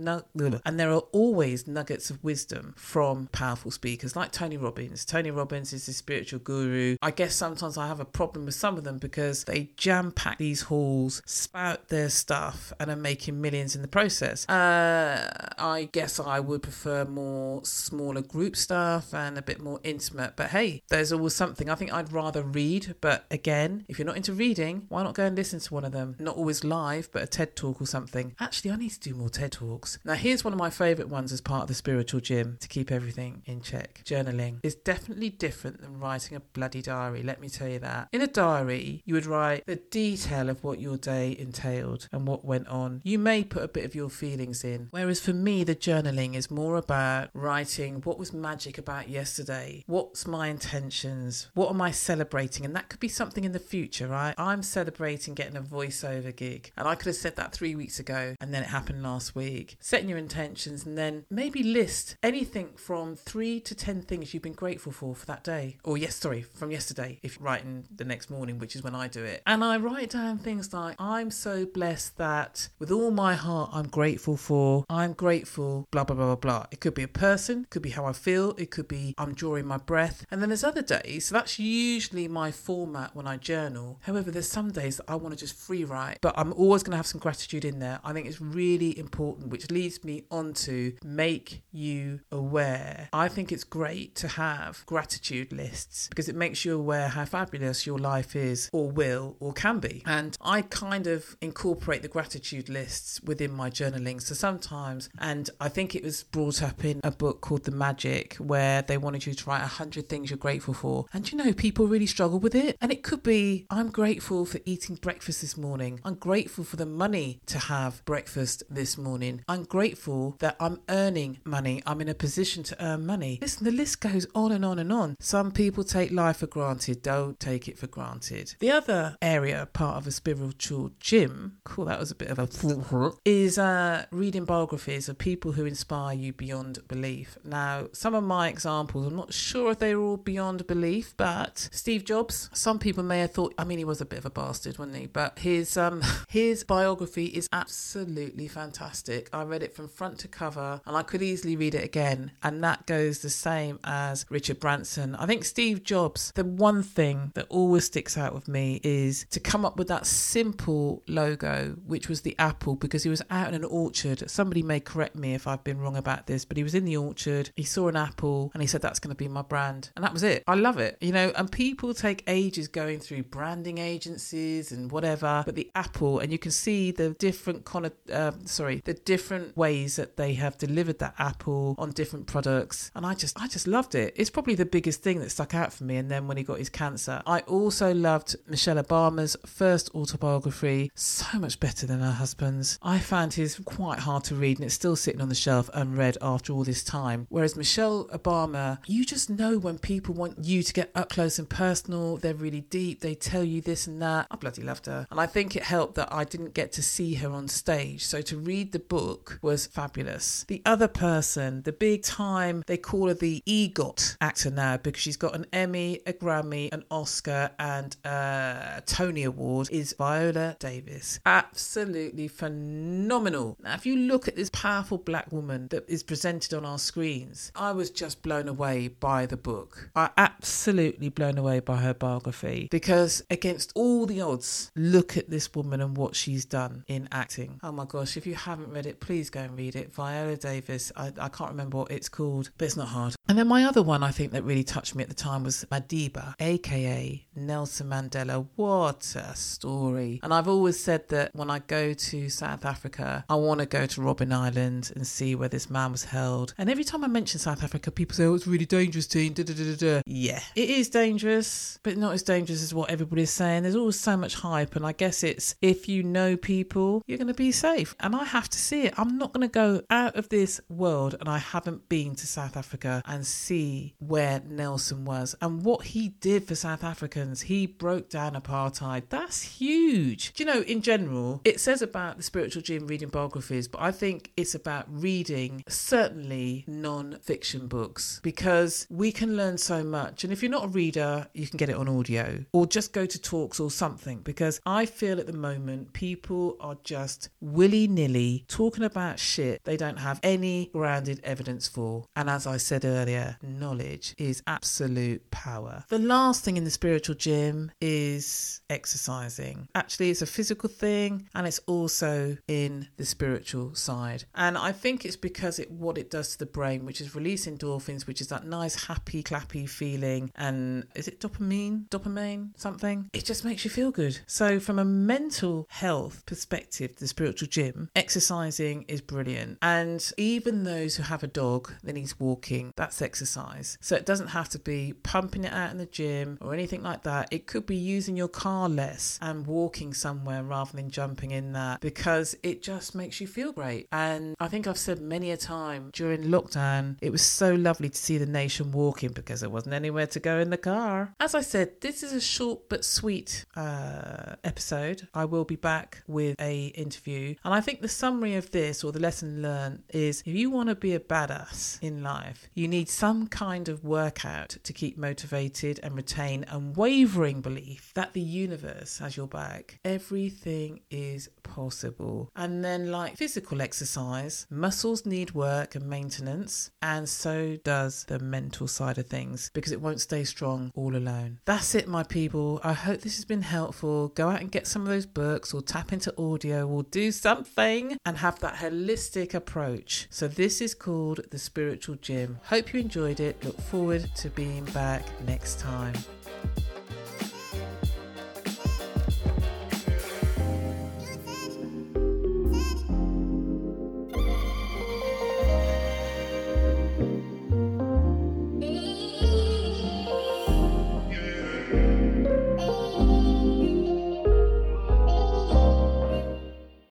and 0.66 0.80
there 0.80 0.92
are 0.92 1.04
always 1.12 1.68
nuggets 1.68 2.10
of 2.10 2.24
wisdom 2.24 2.74
from 2.76 3.28
powerful 3.32 3.72
speakers 3.72 4.16
like 4.16 4.32
Tony 4.32 4.58
Robbins. 4.58 5.06
Tony 5.06 5.32
Robbins 5.32 5.72
is 5.72 5.86
the 5.86 5.94
spiritual 5.94 6.40
guru. 6.40 6.98
I 7.02 7.12
guess 7.12 7.36
sometimes 7.36 7.78
I 7.78 7.88
have 7.88 8.00
a 8.00 8.06
problem 8.06 8.46
with 8.46 8.56
some 8.56 8.78
of 8.78 8.84
them 8.84 8.98
because 8.98 9.44
they 9.44 9.70
jam 9.78 10.12
pack 10.12 10.40
these 10.40 10.64
halls, 10.64 11.22
spout 11.26 11.90
their 11.90 12.10
stuff, 12.10 12.74
and 12.80 12.90
are 12.90 12.96
making 12.96 13.40
millions 13.40 13.76
in 13.76 13.82
the 13.82 13.88
process. 13.88 14.48
Uh, 14.50 15.54
I 15.58 15.90
guess 15.92 16.20
I 16.20 16.40
would 16.40 16.64
prefer 16.64 17.06
more 17.06 17.64
smaller 17.64 18.22
group 18.22 18.56
stuff 18.56 19.14
and 19.14 19.38
a 19.38 19.42
bit 19.42 19.62
more 19.62 19.80
intimate. 19.84 20.34
But 20.36 20.50
hey, 20.50 20.82
there's 20.90 21.14
always 21.14 21.36
something. 21.36 21.70
I 21.70 21.76
think 21.76 21.94
I'd 21.94 22.12
rather 22.12 22.42
read. 22.42 22.96
But 23.00 23.26
again, 23.30 23.83
if 23.88 23.98
you're 23.98 24.06
not 24.06 24.18
into 24.18 24.34
reading, 24.34 24.86
why 24.90 25.04
not 25.04 25.16
go 25.16 25.26
and 25.26 25.36
listen 25.36 25.60
to 25.60 25.74
one 25.74 25.86
of 25.86 25.92
them? 25.92 26.16
Not 26.20 26.36
always 26.36 26.64
live, 26.64 27.10
but 27.12 27.24
a 27.24 27.28
TED 27.28 27.56
talk 27.56 27.82
or 27.82 27.86
something. 27.86 28.36
Actually, 28.40 28.72
I 28.72 28.76
need 28.76 28.92
to 28.92 29.00
do 29.00 29.14
more 29.14 29.30
TED 29.30 29.54
talks. 29.54 30.00
Now, 30.04 30.14
here's 30.14 30.44
one 30.44 30.54
of 30.54 30.60
my 30.60 30.70
favorite 30.70 31.10
ones 31.10 31.32
as 31.32 31.42
part 31.42 31.64
of 31.64 31.68
the 31.68 31.74
spiritual 31.74 32.20
gym 32.20 32.58
to 32.60 32.68
keep 32.68 32.92
everything 32.92 33.42
in 33.46 33.62
check. 33.62 34.02
Journaling 34.06 34.60
is 34.64 34.76
definitely 34.76 35.30
different 35.30 35.82
than 35.82 36.00
writing 36.00 36.38
a 36.38 36.40
bloody 36.40 36.82
diary. 36.82 37.24
Let 37.24 37.42
me 37.42 37.50
tell 37.50 37.68
you 37.68 37.80
that. 37.80 38.10
In 38.12 38.22
a 38.22 38.28
diary, 38.28 39.02
you 39.06 39.14
would 39.14 39.26
write 39.26 39.66
the 39.66 39.76
detail 39.76 40.50
of 40.50 40.64
what 40.64 40.80
your 40.80 40.98
day 40.98 41.36
entailed 41.38 42.08
and 42.12 42.28
what 42.28 42.46
went 42.46 42.68
on. 42.68 43.02
You 43.04 43.20
may 43.20 43.44
put 43.44 43.64
a 43.64 43.68
bit 43.68 43.86
of 43.86 43.96
your 43.96 44.10
feelings 44.10 44.64
in. 44.64 44.88
Whereas 44.92 45.20
for 45.20 45.34
me, 45.34 45.64
the 45.64 45.76
journaling 45.76 46.36
is 46.36 46.52
more 46.52 46.78
about 46.78 47.30
writing 47.34 48.02
what 48.02 48.20
was 48.20 48.34
magic 48.34 48.78
about 48.78 49.10
yesterday, 49.10 49.84
what's 49.88 50.28
my 50.28 50.48
intentions, 50.48 51.50
what 51.54 51.70
am 51.70 51.82
I 51.82 51.92
celebrating, 51.92 52.66
and 52.66 52.76
that 52.76 52.90
could 52.90 53.00
be 53.00 53.08
something 53.08 53.44
in 53.44 53.52
the 53.52 53.60
future, 53.74 54.08
right? 54.08 54.36
I'm 54.38 54.62
celebrating 54.62 55.34
getting 55.34 55.58
a 55.58 55.62
voiceover 55.64 56.36
gig, 56.36 56.72
and 56.78 56.88
I 56.88 56.94
could 56.94 57.08
have 57.08 57.16
said 57.16 57.38
that 57.38 57.54
three 57.54 57.74
weeks 57.74 57.98
ago, 58.00 58.36
and 58.40 58.54
then 58.54 58.62
it 58.62 58.68
happened 58.68 59.02
last 59.02 59.34
week. 59.34 59.78
Setting 59.80 60.08
your 60.08 60.20
intentions, 60.20 60.86
and 60.86 60.96
then 60.96 61.26
maybe 61.32 61.64
list 61.64 62.16
anything 62.22 62.70
from 62.76 63.16
three 63.16 63.60
to 63.62 63.74
ten 63.74 64.04
things 64.04 64.32
you've 64.32 64.44
been 64.44 64.54
grateful 64.54 64.92
for 64.92 65.16
for 65.16 65.26
that 65.26 65.44
day, 65.44 65.78
or 65.84 65.98
yes, 65.98 66.14
sorry, 66.18 66.44
from 66.44 66.70
yesterday, 66.70 67.20
if 67.24 67.40
you're 67.40 67.46
writing 67.46 67.86
the 67.96 68.06
next 68.06 68.30
morning, 68.30 68.60
which 68.60 68.76
is 68.76 68.84
when 68.84 68.94
I 68.94 69.08
do 69.08 69.24
it. 69.24 69.42
And 69.48 69.64
I 69.64 69.78
write 69.78 70.12
down 70.12 70.38
things 70.38 70.72
like, 70.72 70.96
I'm 71.00 71.32
so 71.32 71.66
blessed 71.66 72.20
that 72.20 72.70
with 72.78 72.92
all 72.92 73.10
my 73.10 73.34
heart, 73.34 73.72
I'm 73.74 73.88
grateful 73.88 74.38
for, 74.38 74.86
I'm 74.88 75.14
grateful, 75.14 75.88
blah, 75.90 76.04
blah, 76.04 76.16
blah, 76.16 76.36
blah, 76.36 76.36
blah. 76.36 76.66
It 76.70 76.80
could 76.80 76.94
be 76.94 77.02
a 77.02 77.08
person, 77.08 77.66
could 77.72 77.82
be 77.82 77.90
how 77.90 78.06
I 78.06 78.14
feel, 78.14 78.54
it 78.60 78.70
could 78.70 78.88
be 78.88 79.16
I'm 79.18 79.34
drawing 79.34 79.66
my 79.66 79.78
breath. 79.78 80.28
And 80.30 80.44
then 80.44 80.50
there's 80.50 80.64
other 80.64 80.84
days, 80.84 81.26
so 81.26 81.34
that's 81.34 81.58
usually 81.58 82.28
my 82.28 82.52
format 82.52 83.16
when 83.16 83.26
I 83.26 83.38
journal. 83.38 83.63
However, 84.02 84.32
there's 84.32 84.50
some 84.50 84.72
days 84.72 84.98
that 84.98 85.06
I 85.08 85.16
want 85.16 85.34
to 85.34 85.40
just 85.40 85.56
free 85.56 85.84
write, 85.84 86.20
but 86.22 86.34
I'm 86.38 86.54
always 86.54 86.84
going 86.84 86.92
to 86.92 86.98
have 86.98 87.08
some 87.08 87.20
gratitude 87.20 87.66
in 87.66 87.80
there. 87.80 88.00
I 88.04 88.14
think 88.14 88.28
it's 88.28 88.42
really 88.42 88.98
important, 88.98 89.50
which 89.50 89.70
leads 89.72 90.04
me 90.04 90.24
on 90.32 90.54
to 90.54 90.94
make 91.04 91.64
you 91.72 92.22
aware. 92.32 93.10
I 93.14 93.28
think 93.28 93.52
it's 93.52 93.64
great 93.64 94.16
to 94.16 94.28
have 94.28 94.84
gratitude 94.86 95.52
lists 95.52 96.08
because 96.10 96.30
it 96.30 96.36
makes 96.36 96.66
you 96.66 96.76
aware 96.76 97.08
how 97.08 97.26
fabulous 97.26 97.86
your 97.86 98.00
life 98.00 98.36
is 98.36 98.70
or 98.74 98.92
will 98.92 99.36
or 99.40 99.54
can 99.54 99.80
be. 99.80 100.04
And 100.06 100.38
I 100.42 100.62
kind 100.62 101.08
of 101.08 101.38
incorporate 101.42 102.02
the 102.02 102.08
gratitude 102.08 102.70
lists 102.70 103.22
within 103.22 103.52
my 103.52 103.70
journaling. 103.70 104.22
So 104.22 104.34
sometimes, 104.34 105.10
and 105.20 105.50
I 105.60 105.70
think 105.70 105.96
it 105.96 106.04
was 106.04 106.24
brought 106.24 106.62
up 106.62 106.84
in 106.86 107.00
a 107.04 107.12
book 107.12 107.42
called 107.42 107.64
The 107.64 107.72
Magic 107.72 108.36
where 108.36 108.82
they 108.82 108.98
wanted 108.98 109.26
you 109.26 109.34
to 109.34 109.50
write 109.50 109.62
100 109.62 110.10
things 110.10 110.30
you're 110.30 110.38
grateful 110.38 110.74
for. 110.74 111.06
And 111.14 111.30
you 111.32 111.38
know, 111.38 111.54
people 111.54 111.88
really 111.88 112.06
struggle 112.06 112.40
with 112.40 112.56
it. 112.56 112.78
And 112.82 112.92
it 112.92 113.04
could 113.04 113.24
be 113.24 113.43
I'm 113.70 113.90
grateful 113.90 114.46
for 114.46 114.60
eating 114.66 114.96
breakfast 114.96 115.42
this 115.42 115.58
morning. 115.58 116.00
I'm 116.06 116.16
grateful 116.16 116.64
for 116.64 116.78
the 116.78 116.86
money 116.86 117.40
to 117.48 117.60
have 117.60 118.04
breakfast 118.06 118.64
this 118.70 118.98
morning. 118.98 119.44
I'm 119.48 119.64
grateful 119.64 120.38
that 120.40 120.56
I'm 120.60 120.80
earning 120.88 121.40
money. 121.44 121.84
I'm 121.86 122.00
in 122.00 122.10
a 122.10 122.14
position 122.14 122.64
to 122.64 122.84
earn 122.84 123.06
money. 123.06 123.40
Listen, 123.42 123.66
the 123.66 123.72
list 123.72 124.00
goes 124.02 124.26
on 124.34 124.52
and 124.52 124.64
on 124.64 124.80
and 124.80 124.94
on. 124.94 125.18
Some 125.20 125.52
people 125.52 125.84
take 125.84 126.12
life 126.12 126.38
for 126.38 126.48
granted. 126.48 127.02
Don't 127.02 127.40
take 127.40 127.68
it 127.68 127.78
for 127.78 127.88
granted. 127.88 128.56
The 128.60 128.72
other 128.72 129.18
area, 129.22 129.68
part 129.74 129.98
of 129.98 130.08
a 130.08 130.12
spiritual 130.12 130.92
gym, 131.00 131.58
cool, 131.66 131.86
that 131.86 132.00
was 132.00 132.12
a 132.12 132.16
bit 132.16 132.30
of 132.30 132.40
a 132.40 132.48
is 133.26 133.58
uh, 133.58 134.06
reading 134.12 134.46
biographies 134.46 135.10
of 135.10 135.18
people 135.18 135.52
who 135.52 135.66
inspire 135.66 136.16
you 136.16 136.32
beyond 136.32 136.80
belief. 136.88 137.38
Now, 137.44 137.88
some 137.92 138.16
of 138.16 138.24
my 138.24 138.48
examples, 138.48 139.08
I'm 139.08 139.16
not 139.16 139.34
sure 139.34 139.72
if 139.72 139.80
they 139.80 139.96
were 139.96 140.04
all 140.04 140.18
beyond 140.18 140.66
belief, 140.68 141.14
but 141.18 141.70
Steve 141.72 142.06
Jobs, 142.06 142.50
some 142.54 142.80
people 142.80 143.04
may 143.04 143.20
have 143.20 143.33
thought, 143.34 143.54
I 143.58 143.64
mean, 143.64 143.80
he 143.80 143.86
was 143.86 144.02
a 144.02 144.06
bit 144.06 144.20
of 144.20 144.26
a 144.26 144.30
bastard, 144.30 144.78
wasn't 144.78 144.98
he? 144.98 145.08
But 145.08 145.40
his 145.40 145.76
um 145.78 146.02
his 146.30 146.64
biography 146.64 147.26
is 147.26 147.50
absolutely 147.52 148.48
fantastic. 148.48 149.30
I 149.34 149.44
read 149.44 149.64
it 149.64 149.76
from 149.76 149.88
front 149.88 150.20
to 150.20 150.28
cover, 150.28 150.82
and 150.86 150.96
I 150.96 151.04
could 151.04 151.22
easily 151.22 151.56
read 151.56 151.76
it 151.76 151.84
again. 151.84 152.32
And 152.42 152.64
that 152.64 152.86
goes 152.86 153.20
the 153.20 153.30
same 153.30 153.80
as 153.84 154.26
Richard 154.30 154.60
Branson. 154.60 155.16
I 155.16 155.26
think 155.26 155.44
Steve 155.46 155.84
Jobs, 155.84 156.32
the 156.36 156.46
one 156.46 156.84
thing 156.84 157.32
that 157.34 157.48
always 157.50 157.86
sticks 157.86 158.18
out 158.18 158.34
with 158.34 158.48
me 158.48 158.80
is 158.84 159.26
to 159.32 159.40
come 159.40 159.66
up 159.66 159.78
with 159.78 159.88
that 159.88 160.06
simple 160.06 161.04
logo, 161.08 161.76
which 161.86 162.08
was 162.08 162.22
the 162.22 162.36
apple, 162.38 162.76
because 162.76 163.04
he 163.04 163.10
was 163.10 163.22
out 163.30 163.50
in 163.50 163.56
an 163.56 163.66
orchard. 163.66 164.30
Somebody 164.30 164.62
may 164.62 164.80
correct 164.80 165.16
me 165.16 165.34
if 165.34 165.48
I've 165.48 165.64
been 165.64 165.80
wrong 165.80 165.98
about 165.98 166.28
this, 166.28 166.46
but 166.46 166.58
he 166.58 166.64
was 166.64 166.76
in 166.76 166.86
the 166.86 166.98
orchard. 166.98 167.50
He 167.56 167.64
saw 167.64 167.88
an 167.88 167.96
apple 167.96 168.52
and 168.54 168.62
he 168.62 168.68
said, 168.68 168.82
That's 168.82 169.00
going 169.00 169.16
to 169.16 169.18
be 169.18 169.28
my 169.28 169.42
brand. 169.42 169.90
And 169.96 170.04
that 170.04 170.14
was 170.14 170.24
it. 170.24 170.44
I 170.48 170.56
love 170.56 170.78
it, 170.78 170.98
you 171.02 171.12
know. 171.12 171.32
And 171.36 171.52
people 171.52 171.94
take 171.94 172.24
ages 172.28 172.68
going 172.68 173.00
through 173.00 173.23
through 173.24 173.30
branding 173.30 173.78
agencies 173.78 174.72
and 174.72 174.92
whatever, 174.92 175.44
but 175.46 175.56
the 175.56 175.70
apple, 175.76 176.20
and 176.20 176.32
you 176.32 176.40
can 176.40 176.52
see 176.52 176.92
the 176.92 177.12
different 177.12 177.66
con- 177.66 177.92
uh, 178.12 178.32
sorry, 178.46 178.82
the 178.86 178.94
different 178.94 179.56
ways 179.58 179.96
that 179.96 180.18
they 180.18 180.34
have 180.34 180.58
delivered 180.58 181.00
that 181.00 181.16
apple 181.18 181.76
on 181.78 181.92
different 181.92 182.28
products, 182.28 182.92
and 182.96 183.06
I 183.06 183.14
just 183.14 183.40
I 183.42 183.48
just 183.48 183.68
loved 183.68 183.96
it. 183.96 184.14
It's 184.16 184.30
probably 184.30 184.56
the 184.56 184.66
biggest 184.66 185.02
thing 185.02 185.20
that 185.20 185.32
stuck 185.32 185.54
out 185.54 185.74
for 185.74 185.84
me. 185.84 185.98
And 185.98 186.10
then 186.10 186.28
when 186.28 186.38
he 186.38 186.44
got 186.44 186.60
his 186.60 186.70
cancer, 186.70 187.22
I 187.26 187.40
also 187.42 187.94
loved 187.94 188.36
Michelle 188.48 188.82
Obama's 188.82 189.36
first 189.46 189.94
autobiography, 189.96 190.92
so 190.96 191.40
much 191.40 191.60
better 191.60 191.86
than 191.86 192.00
her 192.00 192.12
husband's. 192.12 192.80
I 192.82 193.00
found 193.00 193.34
his 193.34 193.60
quite 193.66 194.00
hard 194.00 194.24
to 194.26 194.36
read, 194.36 194.58
and 194.58 194.66
it's 194.66 194.76
still 194.76 194.96
sitting 194.96 195.22
on 195.22 195.30
the 195.30 195.36
shelf 195.36 195.70
unread 195.74 196.18
after 196.22 196.54
all 196.54 196.64
this 196.64 196.84
time. 196.84 197.28
Whereas 197.30 197.56
Michelle 197.56 198.06
Obama, 198.14 198.80
you 198.86 199.06
just 199.06 199.30
know 199.30 199.58
when 199.58 199.78
people 199.78 200.14
want 200.14 200.44
you 200.44 200.64
to 200.64 200.74
get 200.74 200.92
up 200.96 201.10
close 201.10 201.40
and 201.40 201.50
personal, 201.50 202.18
they're 202.18 202.34
really 202.34 202.62
deep, 202.62 203.02
they 203.02 203.13
tell 203.16 203.44
you 203.44 203.62
this 203.62 203.88
and 203.88 204.02
that. 204.02 204.28
I 204.32 204.36
bloody 204.36 204.62
loved 204.62 204.86
her. 204.86 205.08
And 205.12 205.20
I 205.20 205.26
think 205.26 205.56
it 205.56 205.64
helped 205.64 205.96
that 205.96 206.12
I 206.12 206.24
didn't 206.24 206.54
get 206.54 206.72
to 206.74 206.84
see 206.84 207.16
her 207.16 207.30
on 207.30 207.48
stage. 207.48 208.06
So 208.06 208.22
to 208.22 208.38
read 208.38 208.72
the 208.72 208.80
book 208.80 209.40
was 209.42 209.68
fabulous. 209.68 210.46
The 210.48 210.62
other 210.66 210.88
person, 210.88 211.64
the 211.64 211.72
big 211.72 212.04
time, 212.04 212.64
they 212.68 212.78
call 212.78 213.08
her 213.08 213.14
the 213.14 213.42
EGOT 213.48 214.18
actor 214.22 214.52
now 214.52 214.78
because 214.78 215.02
she's 215.02 215.18
got 215.18 215.36
an 215.36 215.46
Emmy, 215.54 216.00
a 216.06 216.14
Grammy, 216.14 216.72
an 216.72 216.84
Oscar, 216.90 217.52
and 217.60 217.96
a 218.04 218.82
Tony 218.86 219.24
Award, 219.24 219.70
is 219.72 219.94
Viola 219.98 220.56
Davis. 220.60 221.20
Absolutely 221.26 222.28
phenomenal. 222.28 223.58
Now, 223.64 223.74
if 223.76 223.86
you 223.86 223.96
look 223.96 224.28
at 224.28 224.36
this 224.36 224.50
powerful 224.50 224.98
black 224.98 225.32
woman 225.32 225.68
that 225.70 225.90
is 225.90 226.04
presented 226.04 226.54
on 226.54 226.66
our 226.66 226.80
screens, 226.80 227.52
I 227.56 227.72
was 227.72 227.90
just 227.90 228.22
blown 228.22 228.48
away 228.48 228.88
by 228.88 229.26
the 229.26 229.38
book. 229.38 229.90
I 229.96 230.10
absolutely 230.18 231.10
blown 231.10 231.38
away 231.38 231.60
by 231.60 231.78
her 231.78 231.94
biography 231.94 232.68
because 232.72 233.03
against 233.30 233.72
all 233.76 234.06
the 234.06 234.22
odds, 234.22 234.72
look 234.76 235.18
at 235.18 235.30
this 235.30 235.54
woman 235.54 235.82
and 235.82 235.98
what 235.98 236.16
she's 236.16 236.46
done 236.46 236.84
in 236.88 237.08
acting. 237.12 237.60
Oh 237.64 237.72
my 237.72 237.86
gosh, 237.86 238.18
if 238.18 238.26
you 238.26 238.36
haven't 238.36 238.72
read 238.72 238.86
it, 238.86 239.00
please 239.00 239.30
go 239.30 239.42
and 239.42 239.58
read 239.58 239.76
it. 239.76 239.94
Viola 239.94 240.38
Davis, 240.38 240.92
I, 240.96 241.12
I 241.20 241.30
can't 241.30 241.52
remember 241.52 241.78
what 241.78 241.92
it's 241.92 242.10
called, 242.10 242.52
but 242.58 242.66
it's 242.66 242.78
not 242.78 242.88
hard. 242.88 243.16
And 243.30 243.38
then 243.38 243.48
my 243.48 243.64
other 243.64 243.82
one 243.82 244.04
I 244.04 244.12
think 244.12 244.34
that 244.34 244.44
really 244.44 244.66
touched 244.66 244.96
me 244.96 245.04
at 245.04 245.08
the 245.08 245.16
time 245.16 245.44
was 245.44 245.66
Madiba, 245.72 246.36
aka 246.42 247.26
Nelson 247.36 247.88
Mandela. 247.88 248.46
What 248.58 249.16
a 249.16 249.34
story. 249.34 250.20
And 250.22 250.34
I've 250.34 250.50
always 250.50 250.78
said 250.78 251.08
that 251.08 251.34
when 251.34 251.50
I 251.50 251.60
go 251.60 251.94
to 251.94 252.30
South 252.30 252.66
Africa, 252.66 253.24
I 253.30 253.36
want 253.36 253.62
to 253.62 253.66
go 253.66 253.86
to 253.86 254.02
Robben 254.02 254.34
Island 254.34 254.92
and 254.96 255.08
see 255.08 255.36
where 255.36 255.48
this 255.48 255.70
man 255.70 255.94
was 255.94 256.04
held. 256.04 256.54
And 256.58 256.70
every 256.70 256.84
time 256.84 257.06
I 257.06 257.08
mention 257.08 257.40
South 257.40 257.64
Africa, 257.64 257.92
people 257.92 258.14
say, 258.16 258.26
oh, 258.26 258.34
it's 258.36 258.46
really 258.46 258.66
dangerous, 258.66 259.08
team. 259.08 259.32
Da, 259.32 259.44
da, 259.44 259.54
da, 259.54 259.76
da. 259.76 260.02
Yeah, 260.06 260.42
it 260.56 260.70
is 260.70 260.90
dangerous, 260.90 261.80
but 261.82 261.96
not 261.96 262.14
as 262.14 262.24
dangerous 262.24 262.62
as 262.62 262.74
what 262.74 262.92
everybody's 262.92 263.32
saying. 263.32 263.64
There's 263.64 263.76
always 263.76 264.00
so 264.00 264.18
much 264.18 264.36
hype. 264.36 264.76
And 264.76 264.86
I 264.86 264.92
guess 264.92 265.24
it's 265.24 265.56
if 265.62 265.88
you 265.88 266.04
know 266.04 266.36
people, 266.36 267.02
you're 267.08 267.18
going 267.18 267.28
to 267.28 267.34
be 267.34 267.54
safe. 267.54 267.96
And 268.02 268.18
I 268.18 268.26
have 268.26 268.50
to 268.50 268.58
see 268.58 268.82
it. 268.82 268.94
I'm 268.98 269.18
not 269.18 269.32
going 269.32 269.48
to 269.48 269.52
go 269.52 269.82
out 269.90 270.18
of 270.18 270.28
this 270.28 270.60
world 270.68 271.16
and 271.22 271.30
I 271.30 271.38
haven't 271.38 271.88
been 271.88 272.16
to 272.16 272.28
South 272.28 272.58
Africa 272.58 273.02
and 273.06 273.23
see 273.24 273.96
where 274.00 274.42
Nelson 274.48 275.06
was 275.06 275.36
and 275.42 275.64
what 275.64 275.86
he 275.88 276.10
did 276.10 276.48
for 276.48 276.56
South 276.56 276.84
Africans. 276.84 277.42
He 277.42 277.66
broke 277.66 278.10
down 278.10 278.34
apartheid. 278.34 279.04
That's 279.10 279.42
huge. 279.42 280.34
Do 280.34 280.44
you 280.44 280.54
know, 280.54 280.62
in 280.62 280.82
general, 280.82 281.42
it 281.44 281.60
says 281.60 281.82
about 281.82 282.18
the 282.18 282.24
spiritual 282.24 282.62
gym 282.62 282.88
reading 282.88 283.10
biographies, 283.10 283.68
but 283.68 283.82
I 283.82 283.92
think 283.92 284.32
it's 284.38 284.56
about 284.56 284.86
reading 284.90 285.64
certainly 285.68 286.66
non 286.68 287.18
fiction 287.22 287.68
books 287.68 288.20
because 288.24 288.88
we 288.90 289.12
can 289.12 289.36
learn 289.36 289.58
so 289.58 289.84
much. 289.84 290.24
And 290.24 290.32
if 290.32 290.42
you're 290.42 290.52
not 290.52 290.66
a 290.66 290.70
reader, 290.70 291.28
you 291.34 291.48
can 291.48 291.58
get 291.58 291.70
it 291.70 291.76
on 291.76 291.88
audio 291.88 292.46
or 292.54 292.66
just 292.66 292.94
go 292.94 293.06
to 293.06 293.22
talks 293.22 293.60
or 293.60 293.72
something 293.72 294.20
because 294.20 294.60
I 294.66 294.86
feel 294.86 295.20
at 295.20 295.28
the 295.28 295.34
moment 295.34 295.94
people 295.94 296.58
are 296.60 296.78
just 296.84 297.30
willy 297.42 297.88
nilly 297.88 298.46
talking 298.48 298.84
about 298.84 299.20
shit 299.20 299.64
they 299.64 299.78
don't 299.78 299.98
have 299.98 300.20
any 300.24 300.70
grounded 300.74 301.20
evidence 301.24 301.68
for. 301.68 302.06
And 302.16 302.30
as 302.30 302.46
I 302.48 302.58
said 302.58 302.86
earlier, 302.86 303.03
knowledge 303.42 304.16
is 304.18 304.42
absolute 304.48 305.30
power. 305.32 305.84
The 305.90 306.00
last 306.00 306.44
thing 306.44 306.58
in 306.58 306.64
the 306.64 306.72
spiritual 306.72 307.16
gym 307.16 307.72
is 307.82 308.62
exercising. 308.70 309.68
Actually, 309.76 310.10
it's 310.10 310.22
a 310.22 310.26
physical 310.26 310.70
thing 310.70 311.28
and 311.36 311.48
it's 311.48 311.60
also 311.68 312.38
in 312.48 312.88
the 312.98 313.06
spiritual 313.06 313.76
side. 313.76 314.26
And 314.36 314.58
I 314.58 314.72
think 314.72 315.06
it's 315.06 315.16
because 315.16 315.60
it 315.60 315.72
what 315.72 315.98
it 315.98 316.10
does 316.10 316.34
to 316.34 316.40
the 316.40 316.46
brain, 316.46 316.86
which 316.86 317.02
is 317.02 317.16
release 317.16 317.46
endorphins, 317.46 318.08
which 318.08 318.22
is 318.22 318.28
that 318.28 318.46
nice, 318.46 318.86
happy, 318.86 319.24
clappy 319.24 319.68
feeling. 319.68 320.32
And 320.36 320.86
is 320.96 321.08
it 321.08 321.20
dopamine? 321.20 321.90
Dopamine? 321.90 322.52
Something? 322.58 323.10
It 323.14 323.26
just 323.26 323.46
makes 323.46 323.64
you 323.64 323.72
feel 323.72 323.92
good. 323.92 324.20
So, 324.28 324.60
from 324.60 324.80
a 324.80 324.86
mental 324.86 325.68
health 325.70 326.26
perspective, 326.26 326.96
the 326.98 327.08
spiritual 327.08 327.48
gym, 327.48 327.90
exercising 327.96 328.84
is 328.88 329.02
brilliant. 329.02 329.58
And 329.62 330.12
even 330.18 330.64
those 330.64 330.96
who 330.96 331.04
have 331.04 331.24
a 331.24 331.28
dog 331.28 331.72
that 331.84 331.94
needs 331.94 332.20
walking, 332.20 332.74
that's 332.76 332.93
exercise. 333.02 333.78
So, 333.82 333.96
it 333.96 334.06
doesn't 334.06 334.28
have 334.28 334.50
to 334.50 334.60
be 334.60 334.94
pumping 335.04 335.44
it 335.44 335.54
out 335.54 335.72
in 335.72 335.78
the 335.78 335.86
gym 335.86 336.38
or 336.42 336.54
anything 336.54 336.84
like 336.84 337.04
that. 337.04 337.28
It 337.32 337.48
could 337.48 337.66
be 337.66 337.76
using 337.76 338.16
your 338.18 338.28
car 338.28 338.70
less 338.70 339.20
and 339.22 339.46
walking 339.46 339.94
somewhere 339.94 340.44
rather 340.44 340.76
than 340.76 340.90
jumping 340.90 341.32
in 341.32 341.54
that 341.54 341.82
because 341.82 342.36
it 342.44 342.62
just 342.62 342.96
makes 342.96 343.20
you 343.22 343.28
feel 343.28 343.52
great. 343.52 343.88
And 343.92 344.36
I 344.40 344.48
think 344.48 344.68
I've 344.68 344.78
said 344.78 345.02
many 345.02 345.32
a 345.32 345.38
time 345.38 345.90
during 345.94 346.24
lockdown, 346.24 346.98
it 347.02 347.12
was 347.12 347.22
so 347.22 347.54
lovely 347.54 347.90
to 347.90 347.98
see 347.98 348.18
the 348.18 348.26
nation 348.26 348.72
walking 348.72 349.12
because 349.12 349.42
there 349.42 349.50
wasn't 349.50 349.74
anywhere 349.74 350.08
to 350.08 350.20
go 350.20 350.40
in 350.40 350.50
the 350.50 350.58
car. 350.58 351.14
As 351.20 351.36
I 351.36 351.42
said, 351.42 351.82
this 351.82 352.04
is 352.04 352.14
a 352.14 352.22
short 352.22 352.70
but 352.70 352.86
sweet 352.86 353.46
uh, 353.56 354.36
episode. 354.44 355.08
I 355.14 355.26
will 355.26 355.46
be 355.46 355.56
back 355.56 356.04
with 356.08 356.40
a 356.40 356.68
interview, 356.68 357.36
and 357.44 357.54
I 357.54 357.62
think 357.62 357.82
the 357.82 357.88
summary 357.88 358.36
of 358.36 358.52
this 358.52 358.84
or 358.84 358.92
the 358.92 359.00
lesson 359.00 359.42
learned 359.42 359.84
is 359.90 360.22
if 360.26 360.34
you 360.34 360.50
want 360.50 360.70
to 360.70 360.76
be 360.76 360.94
a 360.94 361.00
badass 361.00 361.82
in 361.82 362.04
life, 362.04 362.50
you 362.54 362.68
need 362.68 362.83
some 362.90 363.28
kind 363.28 363.70
of 363.70 363.84
workout 363.84 364.58
to 364.64 364.74
keep 364.74 364.98
motivated 364.98 365.80
and 365.84 365.96
retain 365.96 366.46
unwavering 366.48 367.42
belief 367.42 367.92
that 367.96 368.14
the 368.14 368.22
universe 368.22 369.00
has 369.00 369.18
your 369.18 369.28
back. 369.28 369.80
Everything 369.86 370.82
is 370.90 371.30
possible. 371.44 372.32
And 372.36 372.64
then, 372.64 372.92
like 372.92 373.18
physical 373.18 373.62
exercise, 373.62 374.48
muscles 374.50 375.06
need 375.06 375.34
work 375.34 375.76
and 375.76 375.88
maintenance, 375.88 376.72
and 376.82 377.08
so 377.08 377.58
does 377.64 378.06
the 378.06 378.20
mental 378.20 378.68
side 378.68 378.98
of 378.98 379.08
things 379.08 379.52
because 379.54 379.72
it 379.72 379.82
won't 379.82 380.02
stay 380.02 380.24
strong 380.24 380.72
all 380.76 380.96
alone. 380.96 381.40
That's 381.46 381.76
it, 381.76 381.88
my 381.88 382.04
people. 382.04 382.60
I 382.64 382.74
hope 382.74 383.02
this 383.02 383.16
has 383.16 383.26
been 383.26 383.42
helpful. 383.42 384.10
Go 384.10 384.30
out 384.30 384.42
and 384.42 384.52
get 384.52 384.68
some 384.68 384.82
of 384.82 384.88
those 384.88 385.06
books 385.06 385.54
or 385.54 385.62
tap 385.62 385.94
into 385.94 386.14
audio 386.20 386.68
or 386.68 386.84
do 386.84 387.12
something 387.12 387.98
and 388.06 388.18
have 388.18 388.40
that 388.40 388.56
holistic 388.56 389.34
approach. 389.34 390.08
So, 390.10 390.28
this 390.28 390.62
is 390.62 390.74
called 390.74 391.22
the 391.30 391.40
Spiritual 391.40 391.96
Gym. 391.96 392.40
Hope 392.74 392.80
you 392.80 392.86
enjoyed 392.86 393.20
it. 393.20 393.46
Look 393.46 393.62
forward 393.62 394.04
to 394.16 394.30
being 394.32 394.66
back 394.74 395.04
next 395.28 395.60
time. 395.60 395.94